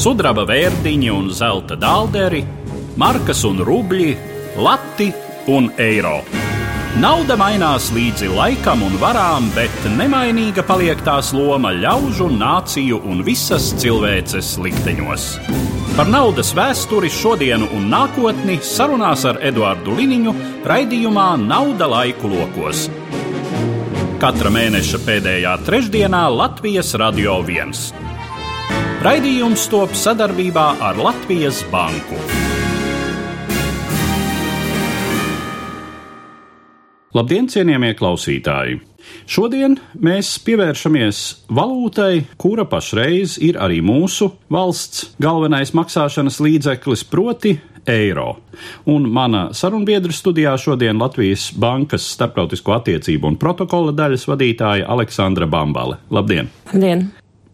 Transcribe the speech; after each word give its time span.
sudraba 0.00 0.46
vērtiņi 0.48 1.10
un 1.12 1.26
zelta 1.36 1.76
dālderi, 1.76 2.40
markas 3.00 3.42
un 3.44 3.58
rubļi, 3.66 4.14
lati 4.56 5.10
un 5.52 5.68
eiro. 5.76 6.22
Nauda 7.00 7.36
mainās 7.38 7.90
līdzi 7.92 8.30
laikam 8.32 8.80
un 8.86 8.96
varām, 9.02 9.50
bet 9.54 9.84
nemainīga 9.98 10.64
paliek 10.66 11.04
tās 11.04 11.34
loma 11.36 11.74
ļaužu, 11.76 12.30
nāciju 12.32 13.02
un 13.12 13.20
visas 13.26 13.70
cilvēces 13.82 14.56
likteņos. 14.64 15.28
Par 15.98 16.08
naudas 16.08 16.54
vēsturi, 16.56 17.12
šodienu 17.12 17.68
un 17.76 17.90
nākotni 17.92 18.56
sarunās 18.64 19.26
ar 19.28 19.42
Eduāru 19.44 20.00
Liniņu 20.00 20.36
raidījumā 20.66 21.34
Nauda 21.44 21.90
laiku 21.92 22.32
lokos. 22.32 22.88
Katra 24.20 24.52
mēneša 24.52 25.04
pēdējā 25.04 25.58
trešdienā 25.68 26.28
Latvijas 26.40 26.96
Radio 27.00 27.42
1. 27.44 28.09
Raidījums 29.00 29.62
top 29.72 29.94
sadarbībā 29.96 30.66
ar 30.84 30.98
Latvijas 31.00 31.62
Banku. 31.72 32.18
Labdien, 37.16 37.48
cienījamie 37.50 37.94
klausītāji! 37.98 38.76
Šodien 39.26 39.78
mēs 39.98 40.28
pievēršamies 40.46 41.22
valūtai, 41.50 42.26
kura 42.38 42.66
pašreiz 42.70 43.34
ir 43.42 43.58
arī 43.58 43.80
mūsu 43.82 44.28
valsts 44.52 45.08
galvenais 45.22 45.72
maksāšanas 45.74 46.38
līdzeklis, 46.44 47.02
proti, 47.10 47.56
eiro. 47.90 48.36
Un 48.86 49.08
mana 49.10 49.48
sarunbiedra 49.56 50.14
studijā 50.14 50.54
šodien 50.60 51.00
Latvijas 51.02 51.50
Bankas 51.58 52.06
starptautisko 52.14 52.76
attiecību 52.78 53.32
un 53.32 53.40
protokola 53.40 53.96
daļas 53.96 54.28
vadītāja 54.30 54.86
Aleksandra 54.86 55.50
Bambale. 55.50 55.98
Labdien! 56.14 56.52
Labdien! 56.70 57.08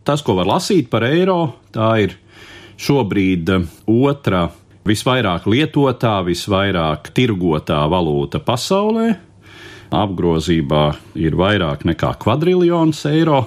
Tas, 0.06 0.22
ko 0.22 0.36
var 0.38 0.46
lasīt 0.46 0.86
par 0.90 1.02
eiro, 1.02 1.56
tā 1.74 1.90
ir 2.04 2.14
šobrīd 2.78 3.50
otra 3.90 4.46
visvairāk 4.86 5.48
lietotā, 5.50 6.20
visvairāk 6.26 7.10
tirgotā 7.16 7.80
valūta 7.90 8.38
pasaulē 8.38 9.08
apgrozībā 9.94 10.82
ir 11.18 11.36
vairāk 11.38 11.86
nekā 11.86 12.12
kvadriljons 12.22 13.04
eiro. 13.10 13.44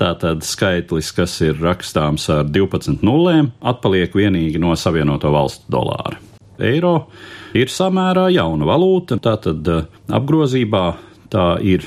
Tātad 0.00 0.44
skaitlis, 0.46 1.10
kas 1.12 1.34
ir 1.44 1.58
rakstāms 1.60 2.24
ar 2.32 2.48
12 2.48 3.04
nulēm, 3.04 3.50
atpaliek 3.60 4.14
vienīgi 4.16 4.60
no 4.62 4.72
Savienoto 4.78 5.32
Valstu 5.34 5.68
dolāra. 5.72 6.16
Eiro 6.60 7.10
ir 7.56 7.72
samērā 7.72 8.28
jauna 8.32 8.68
valūta, 8.68 9.16
tātad 9.20 9.68
eh, 9.68 9.84
apgrozībā 10.12 10.84
tā 11.32 11.54
ir 11.64 11.84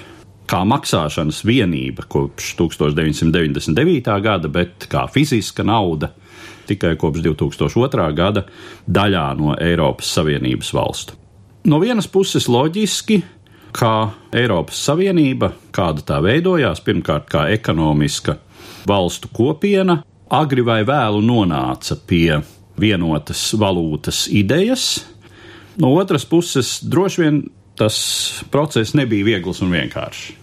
kā 0.54 0.62
maksāšanas 0.70 1.42
vienība 1.48 2.06
kopš 2.06 2.54
1999. 2.60 4.10
gada, 4.22 4.50
bet 4.54 4.86
kā 4.92 5.08
fiziska 5.10 5.66
nauda 5.66 6.12
tikai 6.70 6.94
kopš 7.00 7.24
2002. 7.26 8.10
gada 8.16 8.46
daļā 8.86 9.28
no 9.40 9.56
Eiropas 9.58 10.12
Savienības 10.14 10.70
valstu. 10.78 11.18
No 11.66 11.80
vienas 11.82 12.10
puses, 12.12 12.46
loģiski, 12.52 13.22
kā 13.74 13.96
Eiropas 14.36 14.78
Savienība, 14.86 15.54
kāda 15.74 16.06
tā 16.06 16.20
veidojās, 16.24 16.84
pirmkārt 16.86 17.26
kā 17.32 17.48
ekonomiska 17.56 18.38
valstu 18.88 19.32
kopiena, 19.34 20.02
agri 20.30 20.62
vai 20.66 20.84
vēlu 20.86 21.24
nonāca 21.26 21.98
pie 21.98 22.44
vienotas 22.80 23.48
valūtas 23.58 24.28
idejas. 24.30 24.86
No 25.82 25.96
otras 25.98 26.28
puses, 26.30 26.78
droši 26.86 27.26
vien 27.26 27.44
tas 27.80 27.98
process 28.54 28.94
nebija 28.94 29.32
viegls 29.34 29.64
un 29.66 29.74
vienkāršs. 29.74 30.43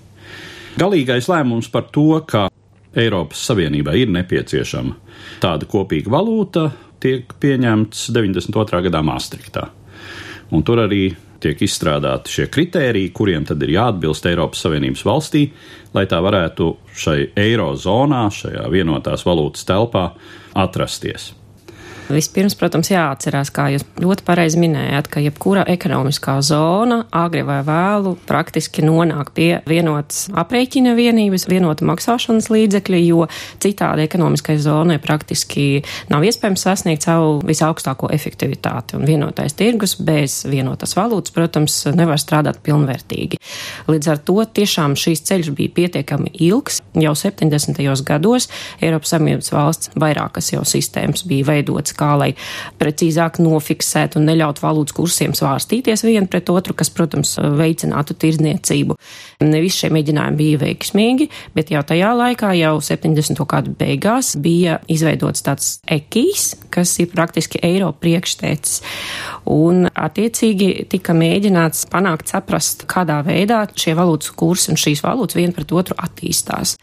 Galīgais 0.79 1.27
lēmums 1.31 1.71
par 1.73 1.89
to, 1.91 2.21
ka 2.27 2.47
Eiropas 2.95 3.43
Savienībai 3.49 3.97
ir 4.05 4.13
nepieciešama 4.15 5.17
tāda 5.43 5.67
kopīga 5.71 6.13
valūta, 6.15 6.69
tiek 7.03 7.35
pieņemts 7.43 8.11
92. 8.15 8.85
gadā 8.87 9.03
Maastrichtā. 9.07 9.67
Un 10.55 10.63
tur 10.67 10.83
arī 10.85 11.09
tiek 11.41 11.63
izstrādāti 11.65 12.35
šie 12.35 12.47
kritēriji, 12.53 13.13
kuriem 13.17 13.47
tad 13.49 13.63
ir 13.65 13.75
jāatbilst 13.79 14.29
Eiropas 14.31 14.63
Savienības 14.67 15.05
valstī, 15.09 15.45
lai 15.97 16.07
tā 16.11 16.21
varētu 16.23 16.71
šai 17.03 17.19
eirozonā, 17.39 18.27
šajā 18.35 18.67
vienotās 18.71 19.25
valūtas 19.27 19.67
telpā 19.67 20.11
atrasties. 20.59 21.33
Vispirms, 22.11 22.57
protams, 22.59 22.91
jāatcerās, 22.91 23.53
kā 23.55 23.69
jūs 23.75 23.85
ļoti 24.01 24.25
pareizi 24.27 24.59
minējāt, 24.61 25.09
ka 25.13 25.23
jebkura 25.23 25.63
ekonomiskā 25.71 26.37
zona 26.43 27.05
agri 27.15 27.45
vai 27.47 27.61
vēlu 27.67 28.17
praktiski 28.27 28.83
nonāk 28.83 29.31
pie 29.37 29.51
vienotas 29.69 30.25
aprēķina 30.43 30.97
vienības, 30.99 31.47
vienota 31.51 31.87
maksāšanas 31.87 32.51
līdzekļa, 32.51 33.01
jo 33.07 33.27
citādi 33.63 34.07
ekonomiskai 34.09 34.57
zonai 34.61 34.99
praktiski 35.03 35.85
nav 36.11 36.27
iespējams 36.27 36.67
sasniegt 36.67 37.07
savu 37.07 37.39
visaugstāko 37.47 38.11
efektivitāti. 38.15 38.99
Un 38.99 39.07
vienotais 39.09 39.55
tirgus 39.59 39.95
bez 39.97 40.41
vienotas 40.51 40.97
valūtas, 40.99 41.35
protams, 41.37 41.79
nevar 41.95 42.19
strādāt 42.21 42.59
pilnvērtīgi. 42.67 43.39
Līdz 43.91 44.11
ar 44.15 44.23
to 44.27 44.39
tiešām 44.59 44.99
šīs 44.99 45.23
ceļš 45.31 45.53
bija 45.57 45.75
pietiekami 45.79 46.35
ilgs. 46.49 46.81
Jau 46.99 47.15
70. 47.15 47.79
gados 48.07 48.51
Eiropas 48.83 49.15
Savienības 49.15 49.53
valsts 49.55 49.95
vairākas 50.01 50.51
jau 50.55 50.65
sistēmas 50.67 51.23
bija 51.29 51.47
veidotas 51.53 51.95
kā 52.01 52.13
lai 52.21 52.31
precīzāk 52.81 53.41
nofiksētu 53.45 54.21
un 54.21 54.29
neļautu 54.31 54.65
valūtas 54.65 54.97
kursiem 54.97 55.37
svārstīties 55.37 56.05
vien 56.07 56.29
pret 56.31 56.51
otru, 56.53 56.75
kas, 56.77 56.93
protams, 56.95 57.37
veicinātu 57.61 58.17
tirdzniecību. 58.21 58.97
Ne 59.45 59.63
visi 59.63 59.85
šie 59.85 59.93
mēģinājumi 59.95 60.41
bija 60.41 60.61
veiksmīgi, 60.65 61.29
bet 61.57 61.73
jau 61.73 61.83
tajā 61.87 62.13
laikā, 62.17 62.53
jau 62.59 62.75
70. 62.85 63.41
gadu 63.51 63.75
beigās, 63.79 64.35
bija 64.41 64.79
izveidots 64.91 65.45
tāds 65.47 65.71
ekijs, 65.89 66.53
kas 66.73 66.93
ir 67.03 67.11
praktiski 67.13 67.61
eiro 67.67 67.91
priekštēcis. 67.97 68.81
Un, 69.51 69.87
attiecīgi, 69.89 70.87
tika 70.93 71.15
mēģināts 71.17 71.87
panākt 71.91 72.31
saprast, 72.31 72.85
kādā 72.91 73.21
veidā 73.27 73.63
šie 73.75 73.97
valūtas 73.99 74.35
kursi 74.39 74.71
un 74.73 74.81
šīs 74.81 75.03
valūtas 75.05 75.39
vien 75.39 75.55
pret 75.57 75.73
otru 75.75 75.97
attīstās. 75.99 76.77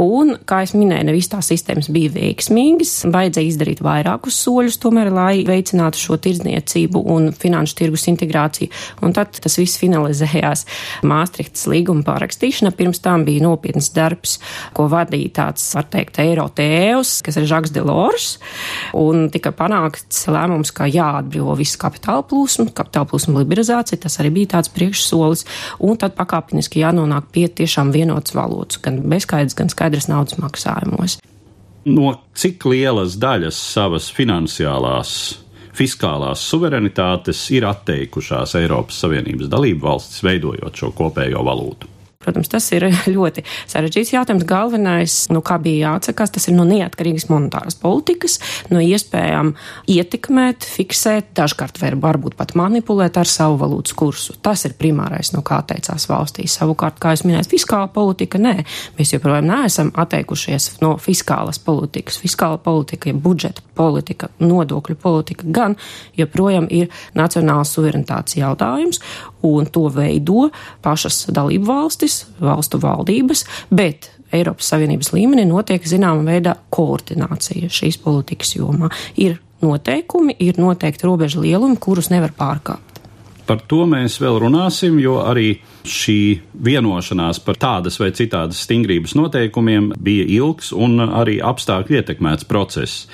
Un, 0.00 0.36
kā 0.48 0.62
es 0.66 0.74
minēju, 0.76 1.08
ne 1.08 1.16
visas 1.16 1.32
tās 1.32 1.50
sistēmas 1.52 1.90
bija 1.92 2.12
veiksmīgas, 2.14 2.98
vajadzēja 3.12 3.52
izdarīt 3.52 3.82
vairākus 3.84 4.35
soļus, 4.36 4.78
tomēr, 4.82 5.10
lai 5.14 5.44
veicinātu 5.46 6.00
šo 6.00 6.18
tirdzniecību 6.22 7.02
un 7.12 7.30
finanšu 7.36 7.76
tirgus 7.80 8.06
integrāciju. 8.10 8.70
Un 9.04 9.14
tad 9.16 9.38
tas 9.42 9.58
viss 9.60 9.80
finalizējās 9.80 10.66
Māstrihtas 11.06 11.66
līguma 11.70 12.04
pārakstīšana. 12.06 12.74
Pirms 12.76 13.02
tam 13.04 13.26
bija 13.26 13.44
nopietns 13.46 13.90
darbs, 13.96 14.38
ko 14.76 14.88
vadīja 14.92 15.32
tāds, 15.40 15.66
var 15.76 15.88
teikt, 15.92 16.20
eiro 16.22 16.48
tēvs, 16.56 17.18
kas 17.26 17.38
ir 17.40 17.48
Žaks 17.50 17.74
Delors, 17.74 18.28
un 18.96 19.28
tika 19.32 19.52
panākts 19.56 20.26
lēmums, 20.30 20.72
ka 20.76 20.88
jāatbrīvo 20.90 21.56
viss 21.58 21.78
kapitāla 21.80 22.24
plūsma, 22.26 22.70
kapitāla 22.76 23.10
plūsma 23.10 23.40
liberalizācija, 23.42 24.02
tas 24.06 24.20
arī 24.22 24.32
bija 24.40 24.56
tāds 24.56 24.72
priekšsolis, 24.74 25.46
un 25.84 26.00
tad 26.00 26.16
pakāpeniski 26.18 26.82
jānonāk 26.84 27.30
pie 27.34 27.48
tiešām 27.62 27.94
vienotas 27.94 28.36
valūtas, 28.36 28.82
gan 28.84 29.02
bezskaidrs, 29.06 29.56
gan 29.58 29.72
skaidrs 29.72 30.10
naudas 30.12 30.40
maksājumos 30.42 31.20
no 31.86 32.12
cik 32.36 32.66
lielas 32.68 33.16
daļas 33.22 33.58
savas 33.72 34.08
finansiālās, 34.14 35.10
fiskālās 35.76 36.42
suverenitātes 36.50 37.42
ir 37.54 37.68
atteikušās 37.68 38.56
Eiropas 38.60 39.02
Savienības 39.04 39.50
dalību 39.52 39.86
valstis, 39.86 40.24
veidojot 40.26 40.82
šo 40.82 40.92
kopējo 40.96 41.44
valūtu. 41.46 41.95
Protams, 42.26 42.50
tas 42.50 42.66
ir 42.74 42.88
ļoti 43.16 43.44
sarežģīts 43.70 44.12
jautājums. 44.16 44.46
Galvenais, 44.48 45.16
nu, 45.30 45.42
kā 45.46 45.60
bija 45.62 45.92
jāatsakās, 45.92 46.32
tas 46.34 46.48
ir 46.50 46.56
no 46.56 46.66
neatkarīgas 46.66 47.28
monetāras 47.30 47.78
politikas, 47.78 48.40
no 48.72 48.82
iespējām 48.82 49.52
ietekmēt, 49.94 50.66
fiksēt, 50.66 51.30
dažkārt 51.38 51.78
varbūt 51.78 52.34
pat 52.38 52.56
manipulēt 52.58 53.20
ar 53.20 53.30
savu 53.30 53.60
valūtas 53.62 53.94
kursu. 53.96 54.34
Tas 54.42 54.66
ir 54.66 54.74
primārais, 54.78 55.30
no 55.36 55.44
kā 55.46 55.60
teicās 55.70 56.08
valstīs. 56.10 56.58
Savukārt, 56.58 56.98
kā 57.02 57.14
es 57.14 57.22
minēju, 57.26 57.46
fiskāla 57.54 57.86
politika, 57.94 58.40
nē, 58.42 58.56
mēs 58.98 59.14
joprojām 59.14 59.46
neesam 59.46 59.92
atteikušies 59.94 60.80
no 60.82 60.96
fiskālas 61.02 61.62
politikas. 61.62 62.18
Fiskāla 62.22 62.58
politika, 62.62 63.12
ja 63.12 63.14
budžeta 63.14 63.62
politika, 63.76 64.32
nodokļu 64.42 64.98
politika 64.98 65.46
gan 65.46 65.76
joprojām 66.18 66.66
ir 66.72 66.90
nacionāls 67.14 67.74
suverenitātes 67.76 68.38
jautājums, 68.40 69.00
un 69.46 69.70
to 69.72 69.86
veido 69.94 70.50
pašas 70.84 71.26
dalību 71.34 71.68
valstis, 71.68 72.24
valstu 72.42 72.80
valdības, 72.82 73.44
bet 73.70 74.10
Eiropas 74.34 74.72
Savienības 74.72 75.12
līmenī 75.14 75.46
notiek 75.48 75.84
zināma 75.86 76.24
veida 76.26 76.56
koordinācija 76.74 77.70
šīs 77.72 78.00
politikas 78.02 78.56
jomā. 78.56 78.90
Ir 79.22 79.38
noteikumi, 79.62 80.36
ir 80.42 80.58
noteikti 80.60 81.06
robežu 81.06 81.44
lielumi, 81.44 81.78
kurus 81.80 82.10
nevar 82.12 82.34
pārkāpt. 82.36 82.95
Par 83.46 83.62
to 83.70 83.84
mēs 83.86 84.18
vēl 84.22 84.40
runāsim, 84.42 84.98
jo 84.98 85.20
arī 85.22 85.56
šī 85.86 86.18
vienošanās 86.66 87.38
par 87.46 87.58
tādas 87.62 88.00
vai 88.00 88.10
citādas 88.16 88.64
stingrības 88.66 89.14
noteikumiem 89.18 89.92
bija 90.02 90.26
ilgs 90.38 90.72
un 90.74 90.98
arī 91.06 91.38
apstākļu 91.44 92.00
ietekmēts 92.00 92.48
process. 92.50 93.06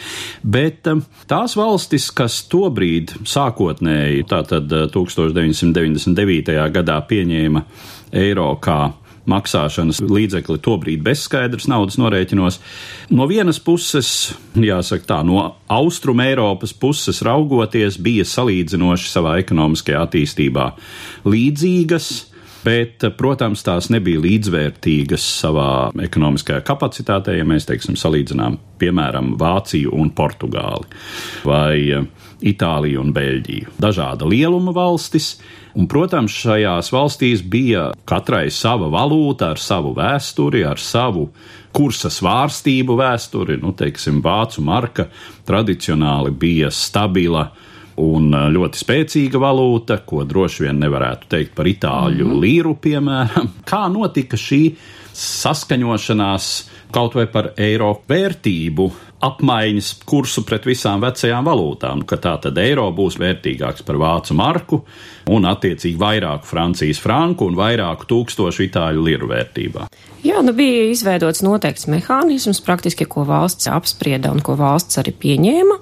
Bet 0.43 0.88
um, 0.88 1.05
tās 1.29 1.56
valstis, 1.58 2.08
kas 2.17 2.40
tobrīd 2.52 3.12
sākotnēji, 3.29 4.25
tātad 4.31 4.73
1999. 4.94 6.56
Uh, 6.56 6.64
gadā 6.73 6.99
pieņēma 7.08 7.67
eiro 8.23 8.49
kā 8.62 8.81
maksāšanas 9.30 10.00
līdzekli 10.02 10.58
tobrīd 10.62 11.04
bezskaidrs 11.06 11.69
naudas 11.70 11.98
norēķinos. 12.00 12.58
No 13.14 13.28
vienas 13.30 13.60
puses, 13.62 14.32
jāsaka 14.58 15.08
tā, 15.08 15.20
no 15.26 15.44
Austrum 15.72 16.22
Eiropas 16.24 16.74
puses 16.74 17.22
raugoties, 17.26 18.00
bija 18.02 18.26
salīdzinoši 18.28 19.08
savā 19.12 19.38
ekonomiskajā 19.44 20.04
attīstībā 20.08 20.69
līdzīgas. 21.28 22.12
Bet, 22.62 23.02
protams, 23.19 23.64
tās 23.66 23.88
nebija 23.90 24.20
līdzvērtīgas 24.22 25.25
savā 25.40 25.88
ekonomiskajā 25.98 26.60
kapacitātē, 26.62 27.34
ja 27.34 27.46
mēs, 27.48 27.66
teiksim, 27.66 27.96
salīdzinām, 27.98 28.54
piemēram, 28.78 29.32
Vāciju 29.40 29.90
un 29.98 30.12
Portugāli 30.14 30.86
vai 31.42 32.06
Itāliju 32.52 33.02
un 33.02 33.10
Beļģiju. 33.16 33.75
Dažāda 33.82 34.30
lieluma 34.30 34.70
valstis, 34.78 35.32
Un, 35.72 35.88
protams, 35.88 36.34
šajās 36.36 36.90
valstīs 36.92 37.42
bija 37.48 37.88
katrai 38.08 38.50
sava 38.52 38.90
valūta 38.92 39.52
ar 39.54 39.60
savu 39.60 39.94
vēsturi, 39.96 40.66
ar 40.69 40.80
savu 40.80 41.28
kursa 41.72 42.10
svārstību 42.12 42.96
vēsturi. 43.00 43.56
Nu, 43.62 43.72
teiksim, 43.76 44.20
vācu 44.24 44.64
marka 44.64 45.08
tradicionāli 45.48 46.34
bija 46.36 46.69
stabila 46.70 47.46
un 48.02 48.32
ļoti 48.52 48.80
spēcīga 48.80 49.40
valūta, 49.40 50.00
ko 50.08 50.24
droši 50.28 50.66
vien 50.66 50.80
nevarētu 50.80 51.30
teikt 51.32 51.54
par 51.56 51.69
itāļu 51.69 52.25
mm 52.25 52.32
-hmm. 52.32 52.42
līru, 52.44 52.75
piemēram. 52.76 53.48
Kā 53.70 53.86
notika 53.92 54.36
šī 54.36 54.75
saskaņošanās 55.12 56.52
kaut 56.92 57.14
vai 57.16 57.26
par 57.26 57.52
eiro 57.56 57.94
vērtību 58.08 58.90
apmaiņas 59.22 59.92
kursu 60.08 60.42
pret 60.42 60.66
visām 60.66 61.02
vecajām 61.04 61.46
valūtām, 61.46 62.02
ka 62.08 62.16
tā 62.16 62.34
tad 62.42 62.58
eiro 62.58 62.88
būs 62.90 63.18
vērtīgāks 63.22 63.84
par 63.86 64.00
vācu 64.02 64.34
marku 64.34 64.82
un 65.30 65.46
attiecīgi 65.50 65.98
vairāku 66.00 66.48
Francijas 66.48 67.02
franku 67.02 67.50
un 67.50 67.58
vairāku 67.58 68.08
tūkstošu 68.10 68.66
itāļu 68.69 69.06
liru 69.06 69.30
vērtībā. 69.30 69.90
Jā, 70.22 70.38
nu 70.46 70.52
bija 70.54 70.84
izveidots 70.86 71.40
noteikts 71.42 71.88
mehānisms, 71.90 72.60
praktiski, 72.62 73.08
ko 73.10 73.24
valsts 73.26 73.66
apsprieda 73.66 74.30
un 74.30 74.38
ko 74.38 74.54
valsts 74.54 75.00
arī 75.00 75.10
pieņēma. 75.19 75.78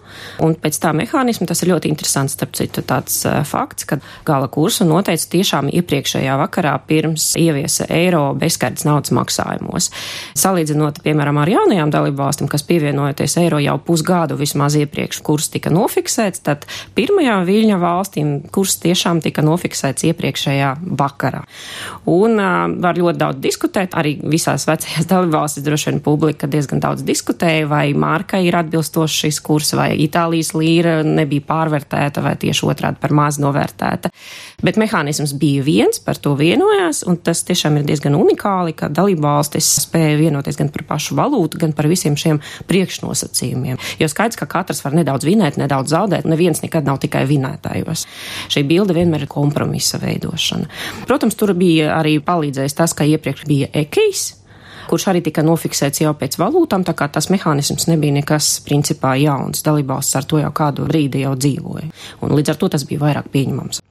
Un 0.47 0.55
pēc 0.57 0.79
tā 0.81 0.95
mehānisma 0.97 1.45
tas 1.51 1.61
ir 1.61 1.69
ļoti 1.75 1.91
interesants, 1.93 2.39
starp 2.39 2.55
citu, 2.57 2.81
tāds 2.81 3.19
uh, 3.29 3.43
fakts, 3.45 3.85
ka 3.85 3.99
gala 4.25 4.49
kursu 4.49 4.87
noteica 4.89 5.29
tiešām 5.35 5.69
iepriekšējā 5.77 6.39
vakarā 6.41 6.73
pirms 6.89 7.35
ieviesa 7.37 7.85
eiro 7.93 8.23
bezskaidrs 8.41 8.87
naudas 8.89 9.13
maksājumos. 9.13 9.91
Salīdzinot, 10.41 11.03
piemēram, 11.05 11.43
ar 11.43 11.53
jaunajām 11.53 11.93
dalību 11.93 12.23
valstīm, 12.23 12.49
kas 12.49 12.65
pievienojoties 12.65 13.37
eiro 13.45 13.61
jau 13.61 13.77
pusgadu 13.85 14.41
vismaz 14.41 14.79
iepriekš 14.81 15.21
kurs 15.27 15.51
tika 15.53 15.69
nofiksēts, 15.69 16.41
tad 16.49 16.65
pirmajā 16.97 17.37
viļņa 17.45 17.79
valstīm 17.85 18.33
kurs 18.57 18.79
tiešām 18.81 19.21
tika 19.21 19.30
nofiksēts 19.39 20.09
iepriekšējā 20.11 20.71
vakarā. 20.99 21.45
Un 22.11 22.35
uh, 22.43 22.67
var 22.83 22.99
ļoti 22.99 23.21
daudz 23.21 23.39
diskutēt, 23.45 23.95
arī 23.95 24.17
visās 24.27 24.67
vecajās 24.67 25.07
dalībvalstīs 25.13 25.67
droši 25.67 25.91
vien 25.93 26.03
publika 26.05 26.51
diezgan 26.51 26.83
daudz 26.83 27.05
diskutēja, 27.07 27.69
vai 27.71 27.85
Mārka 27.95 28.41
ir 28.43 28.59
atbilstoši 28.59 29.27
šis 29.27 29.41
kurs, 29.47 29.73
vai 29.79 29.93
Itālijas 30.03 30.53
līra 30.59 31.01
nebija 31.07 31.47
pārvērtēta, 31.47 32.25
vai 32.25 32.35
tieši 32.41 32.67
otrādi 32.67 33.01
par 33.01 33.15
maz 33.17 33.39
novērtēta. 33.43 34.11
Bet 34.65 34.79
mehānisms 34.81 35.37
bija 35.41 35.63
viens, 35.65 36.03
par 36.03 36.19
to 36.21 36.35
vienojās, 36.39 37.05
un 37.09 37.17
tas 37.23 37.45
tiešām 37.47 37.79
ir 37.79 37.87
diezgan 37.89 38.19
unikāli, 38.19 38.75
ka 38.77 38.91
dalībvalstis 38.93 39.69
spēja 39.87 40.19
vienoties 40.21 40.59
gan 40.59 40.73
par 40.75 40.85
pašu 40.89 41.17
valūtu, 41.19 41.61
gan 41.63 41.73
par 41.77 41.89
visiem 41.91 42.19
šiem 42.19 42.43
priekšnosacījumiem. 42.69 43.79
Jo 44.01 44.09
skaidrs, 44.11 44.39
ka 44.41 44.49
katrs 44.51 44.83
var 44.85 44.97
nedaudz 44.97 45.27
vinēt, 45.29 45.59
nedaudz 45.61 45.93
zaudēt, 45.95 46.29
neviens 46.29 46.63
nekad 46.65 46.89
nav 46.89 47.01
tikai 47.03 47.25
vinētājos. 47.31 48.07
Šī 48.53 48.65
bilde 48.69 48.97
vienmēr 48.97 49.20
ir 49.21 49.31
kompromisa 49.31 50.01
veidošana. 50.03 50.69
Protams, 51.09 51.39
tur 51.39 51.55
bija 51.59 51.95
arī 51.99 52.19
palīdzējis 52.25 52.79
tas, 52.81 52.97
ka 52.97 53.07
iepriekš 53.09 53.47
bija 53.49 53.71
ekijs, 53.83 54.25
kurš 54.91 55.07
arī 55.13 55.23
tika 55.23 55.45
nofiksēts 55.47 56.03
jau 56.03 56.15
pēc 56.19 56.39
valūtām, 56.41 56.83
tā 56.87 56.97
kā 56.99 57.07
tas 57.13 57.31
mehānisms 57.31 57.87
nebija 57.91 58.17
nekas 58.19 58.57
principā 58.67 59.15
jauns. 59.21 59.63
Dalībvalsts 59.67 60.19
ar 60.19 60.27
to 60.27 60.41
jau 60.43 60.51
kādu 60.55 60.89
brīdi 60.89 61.23
jau 61.23 61.37
dzīvoja, 61.39 61.93
un 62.25 62.35
līdz 62.35 62.55
ar 62.55 62.61
to 62.61 62.73
tas 62.75 62.89
bija 62.89 63.05
vairāk 63.07 63.31
pieņemams. 63.31 63.85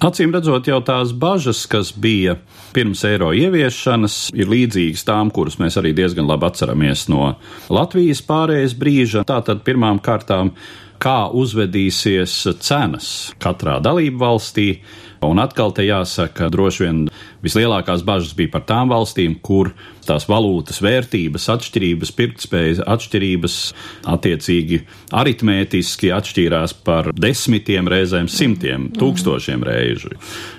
Acīm 0.00 0.30
redzot, 0.32 0.64
jau 0.64 0.78
tās 0.80 1.10
bažas, 1.12 1.66
kas 1.68 1.90
bija 1.92 2.38
pirms 2.72 3.02
eiro 3.04 3.34
ieviešanas, 3.36 4.30
ir 4.32 4.48
līdzīgas 4.48 5.02
tām, 5.04 5.28
kuras 5.28 5.58
mēs 5.60 5.76
arī 5.76 5.92
diezgan 5.98 6.24
labi 6.24 6.48
atceramies 6.48 7.02
no 7.12 7.34
Latvijas 7.68 8.22
pārējais 8.24 8.76
brīža. 8.80 9.26
Tātad 9.28 9.60
pirmām 9.66 10.00
kārtām, 10.00 10.54
kā 11.00 11.30
uzvedīsies 11.42 12.34
cenas 12.60 13.12
katrā 13.42 13.78
dalību 13.84 14.20
valstī, 14.20 14.68
Un 15.20 15.36
atkal 15.36 15.74
te 15.76 15.84
jāsaka, 15.84 16.48
droši 16.48 16.86
vien 16.86 17.00
vislielākās 17.44 18.00
bažas 18.08 18.32
bija 18.36 18.54
par 18.54 18.62
tām 18.64 18.88
valstīm, 18.88 19.34
kur 19.44 19.74
tās 20.06 20.24
valūtas 20.30 20.78
vērtības, 20.80 21.44
atšķirības, 21.52 22.12
pirktspējas 22.16 22.80
atšķirības 22.88 23.56
attiecīgi 24.08 24.78
aritmētiski 25.20 26.08
atšķīrās 26.16 26.72
par 26.86 27.10
desmitiem 27.12 27.90
reizēm, 27.92 28.30
simtiem, 28.32 28.88
tūkstošiem 28.96 29.66
reižu. 29.68 30.14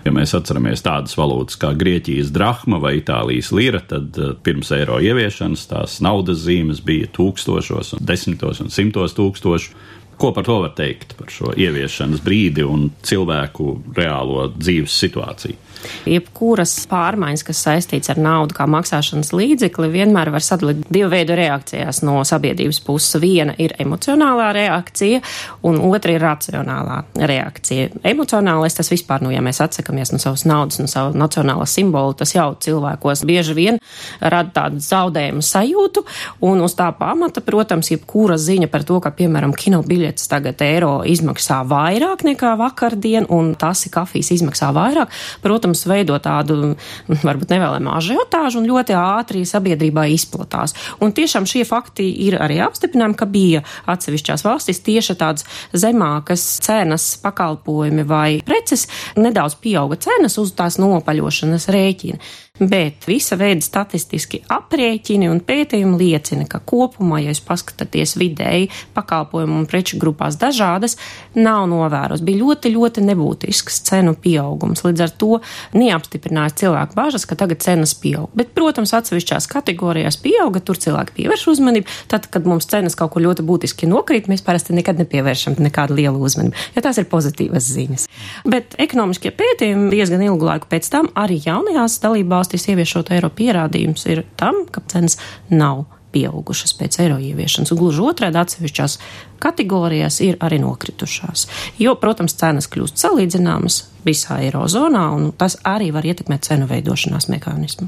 Ja 0.06 0.14
mēs 0.14 0.36
atceramies 0.38 0.86
tādas 0.86 1.18
valūtas 1.18 1.58
kā 1.62 1.74
Grieķijas 1.78 2.30
drahma 2.36 2.78
vai 2.84 3.00
Itālijas 3.00 3.50
lira, 3.58 3.82
tad 3.82 4.14
eh, 4.22 4.36
pirms 4.46 4.70
eiro 4.78 5.00
ieviešanas 5.02 5.66
tās 5.74 5.98
naudas 6.06 6.46
zīmes 6.46 6.84
bija 6.86 7.10
tūkstošos, 7.18 7.96
desmitos 7.98 8.62
un 8.62 8.70
simtos 8.70 9.18
tūkstošu. 9.18 9.74
Ko 10.22 10.30
par 10.32 10.46
to 10.46 10.60
var 10.62 10.76
teikt, 10.78 11.16
par 11.18 11.32
šo 11.34 11.50
ieviešanas 11.58 12.22
brīdi 12.22 12.62
un 12.62 12.92
cilvēku 13.02 13.72
reālo 13.98 14.52
dzīves 14.54 14.94
situāciju? 15.02 15.58
Jebkuras 16.06 16.74
pārmaiņas, 16.90 17.44
kas 17.46 17.62
saistīts 17.66 18.12
ar 18.14 18.20
naudu 18.22 18.56
kā 18.58 18.68
maksāšanas 18.70 19.32
līdzekli, 19.34 19.90
vienmēr 19.90 20.32
var 20.34 20.44
sadalīt 20.46 20.84
divu 20.94 21.10
veidu 21.10 21.34
reakcijās 21.38 22.02
no 22.06 22.20
sabiedrības 22.28 22.82
puses. 22.86 23.18
Viena 23.22 23.56
ir 23.62 23.74
emocionālā 23.82 24.52
reakcija, 24.56 25.22
un 25.68 25.80
otra 25.90 26.16
ir 26.16 26.22
racionālā 26.22 27.00
reakcija. 27.18 27.90
Emocionālais 28.12 28.78
tas 28.78 28.92
vispār, 28.94 29.26
nu, 29.26 29.34
ja 29.34 29.42
mēs 29.42 29.62
atsakamies 29.66 30.14
no 30.14 30.22
savas 30.22 30.46
naudas, 30.50 30.80
no 30.82 30.90
savu 30.92 31.18
nacionālo 31.18 31.66
simbolu, 31.70 32.14
tas 32.22 32.36
jau 32.36 32.52
cilvēkos 32.62 33.26
bieži 33.26 33.58
vien 33.58 33.82
rada 34.22 34.54
tādu 34.54 34.82
zaudējumu 34.86 35.46
sajūtu, 35.46 36.06
un 36.46 36.62
uz 36.66 36.78
tā 36.78 36.92
pamata, 36.98 37.44
protams, 37.46 37.92
jebkura 37.94 38.38
ziņa 38.42 38.70
par 38.72 38.86
to, 38.88 39.02
ka, 39.04 39.14
piemēram, 39.18 39.58
kino 39.58 39.82
biļetes 40.12 40.28
tagad 40.28 40.62
eiro 40.62 41.04
izmaksā 41.08 41.62
vairāk 41.68 42.24
nekā 42.26 42.56
vakardien, 42.60 43.26
un 43.30 43.56
tas 43.56 43.86
ir 43.86 43.92
kafijas 43.92 44.32
izmaksā 44.36 44.72
vairāk, 44.76 45.10
protams, 45.42 45.86
veido 45.88 46.18
tādu 46.20 46.76
varbūt 47.08 47.52
nevēlamu 47.52 47.92
ažiotāžu 47.96 48.60
un 48.60 48.68
ļoti 48.68 48.94
ātri 48.96 49.46
sabiedrībā 49.46 50.08
izplatās. 50.12 50.76
Un 51.02 51.14
tiešām 51.14 51.48
šie 51.48 51.64
fakti 51.66 52.10
ir 52.28 52.38
arī 52.42 52.60
apstiprinājumi, 52.66 53.18
ka 53.18 53.26
bija 53.26 53.64
atsevišķās 53.88 54.44
valstīs 54.44 54.84
tieši 54.84 55.16
tādas 55.16 55.48
zemākas 55.74 56.60
cenas 56.62 57.16
pakalpojumi 57.22 58.04
vai 58.08 58.42
preces, 58.46 58.88
nedaudz 59.16 59.56
pieauga 59.62 60.00
cenas 60.02 60.38
uz 60.42 60.54
tās 60.58 60.80
nopaļošanas 60.82 61.70
rēķina 61.72 62.20
bet 62.62 63.08
visa 63.10 63.36
veida 63.40 63.64
statistiski 63.66 64.42
aprēķini 64.52 65.30
un 65.32 65.42
pētījumi 65.46 65.98
liecina, 65.98 66.46
ka 66.50 66.62
kopumā, 66.62 67.22
ja 67.24 67.32
jūs 67.32 67.42
paskatāties 67.46 68.14
vidēji 68.22 68.70
pakalpojumu 68.96 69.58
un 69.62 69.68
preču 69.70 69.98
grupās 70.02 70.38
dažādas, 70.42 70.98
nav 71.34 71.66
novēros. 71.72 72.22
Bija 72.26 72.44
ļoti, 72.44 72.74
ļoti 72.76 73.06
nebūtisks 73.08 73.82
cenu 73.90 74.14
pieaugums. 74.22 74.84
Līdz 74.86 75.06
ar 75.08 75.16
to 75.24 75.40
neapstiprinājās 75.78 76.60
cilvēku 76.62 76.98
bažas, 76.98 77.26
ka 77.26 77.38
tagad 77.40 77.64
cenas 77.66 77.96
pieaug. 77.98 78.30
Bet, 78.38 78.54
protams, 78.58 78.94
atsevišķās 78.98 79.50
kategorijās 79.52 80.20
pieauga, 80.22 80.62
tur 80.62 80.80
cilvēki 80.82 81.18
pievērš 81.18 81.48
uzmanību. 81.56 81.98
Tad, 82.12 82.30
kad 82.32 82.46
mums 82.50 82.70
cenas 82.70 82.98
kaut 83.00 83.16
kur 83.16 83.26
ļoti 83.26 83.46
būtiski 83.48 83.90
nokrīt, 83.90 84.30
mēs 84.32 84.46
parasti 84.46 84.76
nekad 84.78 85.02
nepievēršam 85.02 85.58
nekādu 85.62 85.98
lielu 85.98 86.22
uzmanību, 86.22 86.70
jo 86.76 86.86
tās 86.86 87.02
ir 87.02 87.10
pozitīvas 87.10 87.66
ziņas. 87.74 88.08
Bet 88.46 88.78
ekonomiskie 88.82 89.34
pētījumi 89.36 89.90
diezgan 89.94 90.24
ilgu 90.26 90.46
laiku 90.48 90.70
pēc 90.72 90.90
tam 90.94 91.10
arī 91.18 91.40
jaunajās 91.46 91.98
dalībās 92.04 92.51
valstīs 92.52 92.68
ieviešot 92.72 93.12
eiro 93.16 93.30
pierādījums 93.32 94.06
ir 94.12 94.26
tam, 94.36 94.66
ka 94.72 94.82
cenas 94.88 95.18
nav 95.50 95.86
pieaugušas 96.12 96.74
pēc 96.76 97.00
eiro 97.00 97.18
ieviešanas, 97.24 97.72
un 97.72 97.80
gluži 97.80 98.04
otrādi 98.04 98.38
atsevišķās 98.42 98.98
kategorijās 99.40 100.20
ir 100.22 100.38
arī 100.44 100.60
nokritušās. 100.60 101.48
Jo, 101.80 101.96
protams, 101.96 102.36
cenas 102.36 102.68
kļūst 102.68 103.00
salīdzināmas 103.00 103.86
visā 104.04 104.42
eirozonā, 104.44 105.08
un 105.16 105.32
tas 105.32 105.56
arī 105.64 105.94
var 105.96 106.04
ietekmēt 106.04 106.44
cenu 106.50 106.68
veidošanās 106.68 107.30
mehānismu. 107.32 107.88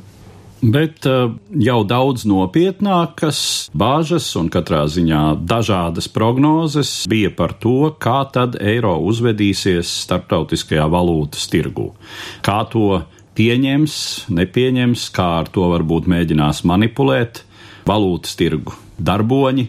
Bet 0.64 1.04
uh, 1.04 1.34
jau 1.60 1.82
daudz 1.84 2.24
nopietnākas 2.24 3.40
bāžas 3.76 4.30
un 4.40 4.48
katrā 4.48 4.86
ziņā 4.88 5.24
dažādas 5.44 6.08
prognozes 6.08 7.02
bija 7.12 7.34
par 7.36 7.58
to, 7.60 7.92
kā 8.00 8.22
tad 8.32 8.56
eiro 8.64 8.94
uzvedīsies 9.04 9.92
starptautiskajā 10.06 10.88
valūtas 10.88 11.52
tirgu. 11.52 11.90
Kā 12.48 12.62
to 12.72 13.02
pieņems, 13.38 13.96
nepieņems, 14.34 15.08
kā 15.16 15.28
ar 15.42 15.50
to 15.54 15.68
varbūt 15.72 16.10
mēģinās 16.12 16.64
manipulēt 16.70 17.44
valūtas 17.88 18.38
tirgu 18.40 18.76
darboņi. 19.02 19.68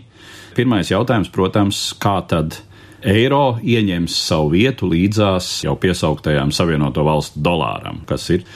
Pirmais 0.54 0.92
jautājums, 0.92 1.33
protams, 1.35 1.80
kā 1.99 2.21
tad 2.30 2.61
eiro 3.04 3.59
ieņems 3.61 4.16
savu 4.28 4.54
vietu 4.54 4.88
līdzās 4.88 5.64
jau 5.66 5.75
piesauktajām 5.80 6.52
Savienoto 6.54 7.04
Valstu 7.04 7.42
dolāram, 7.44 8.00
kas 8.09 8.28
ir 8.33 8.47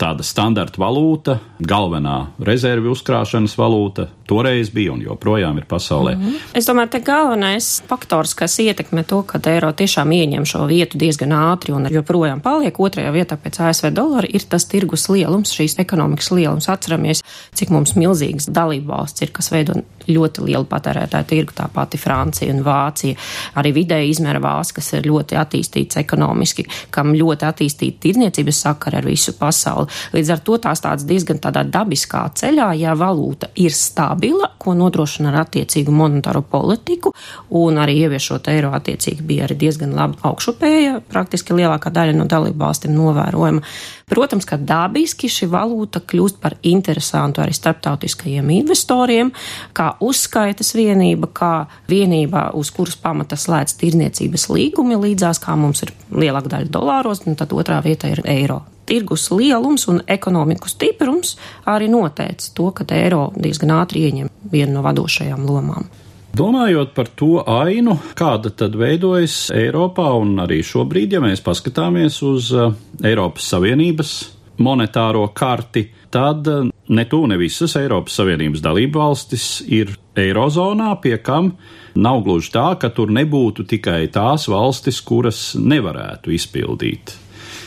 tāda 0.00 0.24
standarta 0.26 0.80
valūta, 0.80 1.38
galvenā 1.64 2.16
rezervi 2.44 2.90
uzkrāšanas 2.92 3.56
valūta. 3.58 4.08
Toreiz 4.26 4.72
bija 4.74 4.92
un 4.92 5.02
joprojām 5.04 5.58
ir 5.60 5.66
pasaulē. 5.68 6.16
Mm 6.16 6.22
-hmm. 6.22 6.34
Es 6.54 6.68
domāju, 6.68 6.90
ka 6.90 6.98
galvenais 6.98 7.82
faktors, 7.88 8.34
kas 8.34 8.58
ietekmē 8.58 9.04
to, 9.04 9.22
ka 9.22 9.40
eiro 9.46 9.72
tiešām 9.72 10.12
ieņem 10.12 10.44
šo 10.44 10.66
vietu 10.66 10.98
diezgan 10.98 11.32
ātri 11.32 11.72
un 11.72 11.86
joprojām 11.90 12.40
paliek 12.40 12.80
otrajā 12.80 13.12
vietā 13.12 13.36
pēc 13.36 13.60
ASV 13.68 13.90
dolāra, 13.90 14.28
ir 14.32 14.42
tas 14.48 14.64
tirgus 14.64 15.08
lielums, 15.08 15.52
šīs 15.52 15.78
ekonomikas 15.78 16.30
lielums. 16.30 16.68
Atceramies, 16.68 17.22
cik 17.54 17.70
mums 17.70 17.94
milzīgas 17.94 18.48
dalību 18.50 18.86
valsts 18.86 19.22
ir, 19.22 19.30
kas 19.30 19.50
veido 19.52 19.72
ļoti 20.08 20.46
lielu 20.46 20.66
patērētāju 20.70 21.28
tirgu, 21.30 21.54
tā 21.56 21.68
pati 21.72 22.00
Francija 22.00 22.54
un 22.54 22.62
Vācija, 22.66 23.16
arī 23.60 23.72
vidēji 23.76 24.14
izmēra 24.14 24.40
valsts, 24.42 24.76
kas 24.76 24.92
ir 24.96 25.08
ļoti 25.10 25.38
attīstīts 25.40 26.00
ekonomiski, 26.00 26.66
kam 26.94 27.14
ļoti 27.16 27.48
attīstīta 27.48 28.02
tirdzniecības 28.06 28.62
sakara 28.66 29.00
ar 29.00 29.08
visu 29.08 29.36
pasauli. 29.38 29.90
Līdz 30.16 30.32
ar 30.34 30.44
to 30.46 30.58
tās 30.62 30.82
tāds 30.84 31.06
diezgan 31.08 31.40
tādā 31.42 31.64
dabiskā 31.66 32.24
ceļā, 32.36 32.70
ja 32.80 32.94
valūta 32.98 33.50
ir 33.62 33.74
stabila, 33.74 34.52
ko 34.58 34.74
nodrošina 34.78 35.32
ar 35.32 35.42
attiecīgu 35.44 35.94
monetāro 35.94 36.42
politiku, 36.42 37.12
un 37.50 37.80
arī 37.82 38.00
ieviešot 38.06 38.50
eiro 38.52 38.72
attiecīgi 38.76 39.26
bija 39.26 39.46
arī 39.46 39.58
diezgan 39.66 39.94
labi 39.96 40.20
augšupēja, 40.26 41.00
praktiski 41.10 41.56
lielākā 41.56 41.92
daļa 41.94 42.16
no 42.16 42.26
dalību 42.30 42.60
valstīm 42.62 42.94
novērojama. 42.96 43.62
Protams, 44.06 44.46
ka 44.46 44.54
dabiski 44.54 45.26
šī 45.26 45.48
valūta 45.50 45.98
kļūst 46.06 46.36
par 46.38 46.54
interesantu 46.62 47.42
arī 47.42 47.54
starptautiskajiem 47.56 48.52
investoriem, 48.54 49.32
kā 49.74 49.95
uzskaitas 50.00 50.74
vienība, 50.76 51.28
kā 51.32 51.52
vienība, 51.88 52.50
uz 52.54 52.70
kuras 52.74 52.96
pamata 53.00 53.38
slēdz 53.38 53.76
tirniecības 53.80 54.48
līgumi 54.52 54.98
līdzās, 55.02 55.42
kā 55.42 55.56
mums 55.58 55.84
ir 55.86 55.92
lielāka 56.10 56.56
daļa 56.56 56.72
dolāros, 56.72 57.24
un 57.26 57.38
tad 57.38 57.54
otrā 57.56 57.82
vieta 57.84 58.10
ir 58.12 58.24
eiro 58.24 58.62
tirgus 58.86 59.30
lielums 59.34 59.88
un 59.90 60.00
ekonomiku 60.06 60.70
stiprums 60.70 61.34
arī 61.66 61.88
noteica 61.90 62.52
to, 62.54 62.70
ka 62.70 62.86
eiro 62.94 63.32
diezgan 63.34 63.74
ātri 63.80 64.06
ieņem 64.06 64.30
vienu 64.52 64.76
no 64.78 64.84
vadošajām 64.86 65.42
lomām. 65.48 65.88
Domājot 66.36 66.92
par 66.92 67.08
to 67.16 67.40
ainu, 67.48 67.96
kāda 68.14 68.50
tad 68.52 68.74
veidojas 68.76 69.48
Eiropā 69.56 70.10
un 70.20 70.34
arī 70.44 70.60
šobrīd, 70.66 71.16
ja 71.16 71.22
mēs 71.24 71.40
paskatāmies 71.40 72.20
uz 72.26 72.50
uh, 72.52 72.74
Eiropas 73.00 73.46
Savienības 73.54 74.12
monetāro 74.60 75.24
karti, 75.36 75.86
tad 76.12 76.44
ne 76.88 77.04
tu 77.08 77.22
ne 77.26 77.38
visas 77.40 77.76
Eiropas 77.78 78.16
Savienības 78.20 78.62
dalību 78.64 79.02
valstis 79.02 79.46
ir 79.66 79.94
Eirozonā, 80.16 80.94
pie 81.02 81.18
kam 81.18 81.52
nav 81.96 82.22
gluži 82.26 82.52
tā, 82.54 82.70
ka 82.80 82.90
tur 82.94 83.12
nebūtu 83.12 83.66
tikai 83.68 84.06
tās 84.12 84.48
valstis, 84.52 85.02
kuras 85.04 85.54
nevarētu 85.58 86.34
izpildīt 86.36 87.16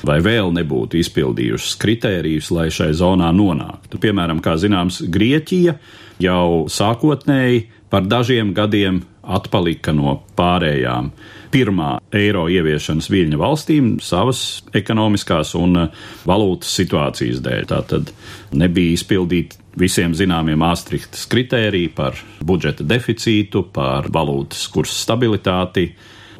vai 0.05 0.19
vēl 0.23 0.53
nebūtu 0.55 0.99
izpildījušas 0.99 1.75
kritērijus, 1.81 2.51
lai 2.55 2.69
šai 2.73 2.91
zonā 2.97 3.31
nonāktu. 3.35 3.99
Piemēram, 4.01 4.41
kā 4.43 4.55
zināms, 4.59 5.01
Grieķija 5.11 5.75
jau 6.23 6.67
sākotnēji 6.71 7.67
par 7.89 8.05
dažiem 8.05 8.53
gadiem 8.57 9.01
atpalika 9.29 9.93
no 9.93 10.19
pārējām 10.37 11.11
pirmā 11.53 11.95
eiro 12.15 12.45
ieviešanas 12.49 13.09
viļņa 13.09 13.39
valstīm 13.41 13.89
savas 14.03 14.61
ekonomiskās 14.77 15.55
un 15.57 15.87
valūtas 16.29 16.73
situācijas 16.79 17.41
dēļ. 17.45 17.65
Tātad 17.69 18.13
nebija 18.57 18.97
izpildīti 18.97 19.59
visiem 19.79 20.15
zināmie 20.17 20.57
Maastrichtas 20.59 21.25
kritēriji 21.29 21.91
par 21.97 22.17
budžeta 22.45 22.85
deficītu, 22.85 23.65
par 23.73 24.09
valūtas 24.13 24.65
kursu 24.73 24.97
stabilitāti 24.97 25.89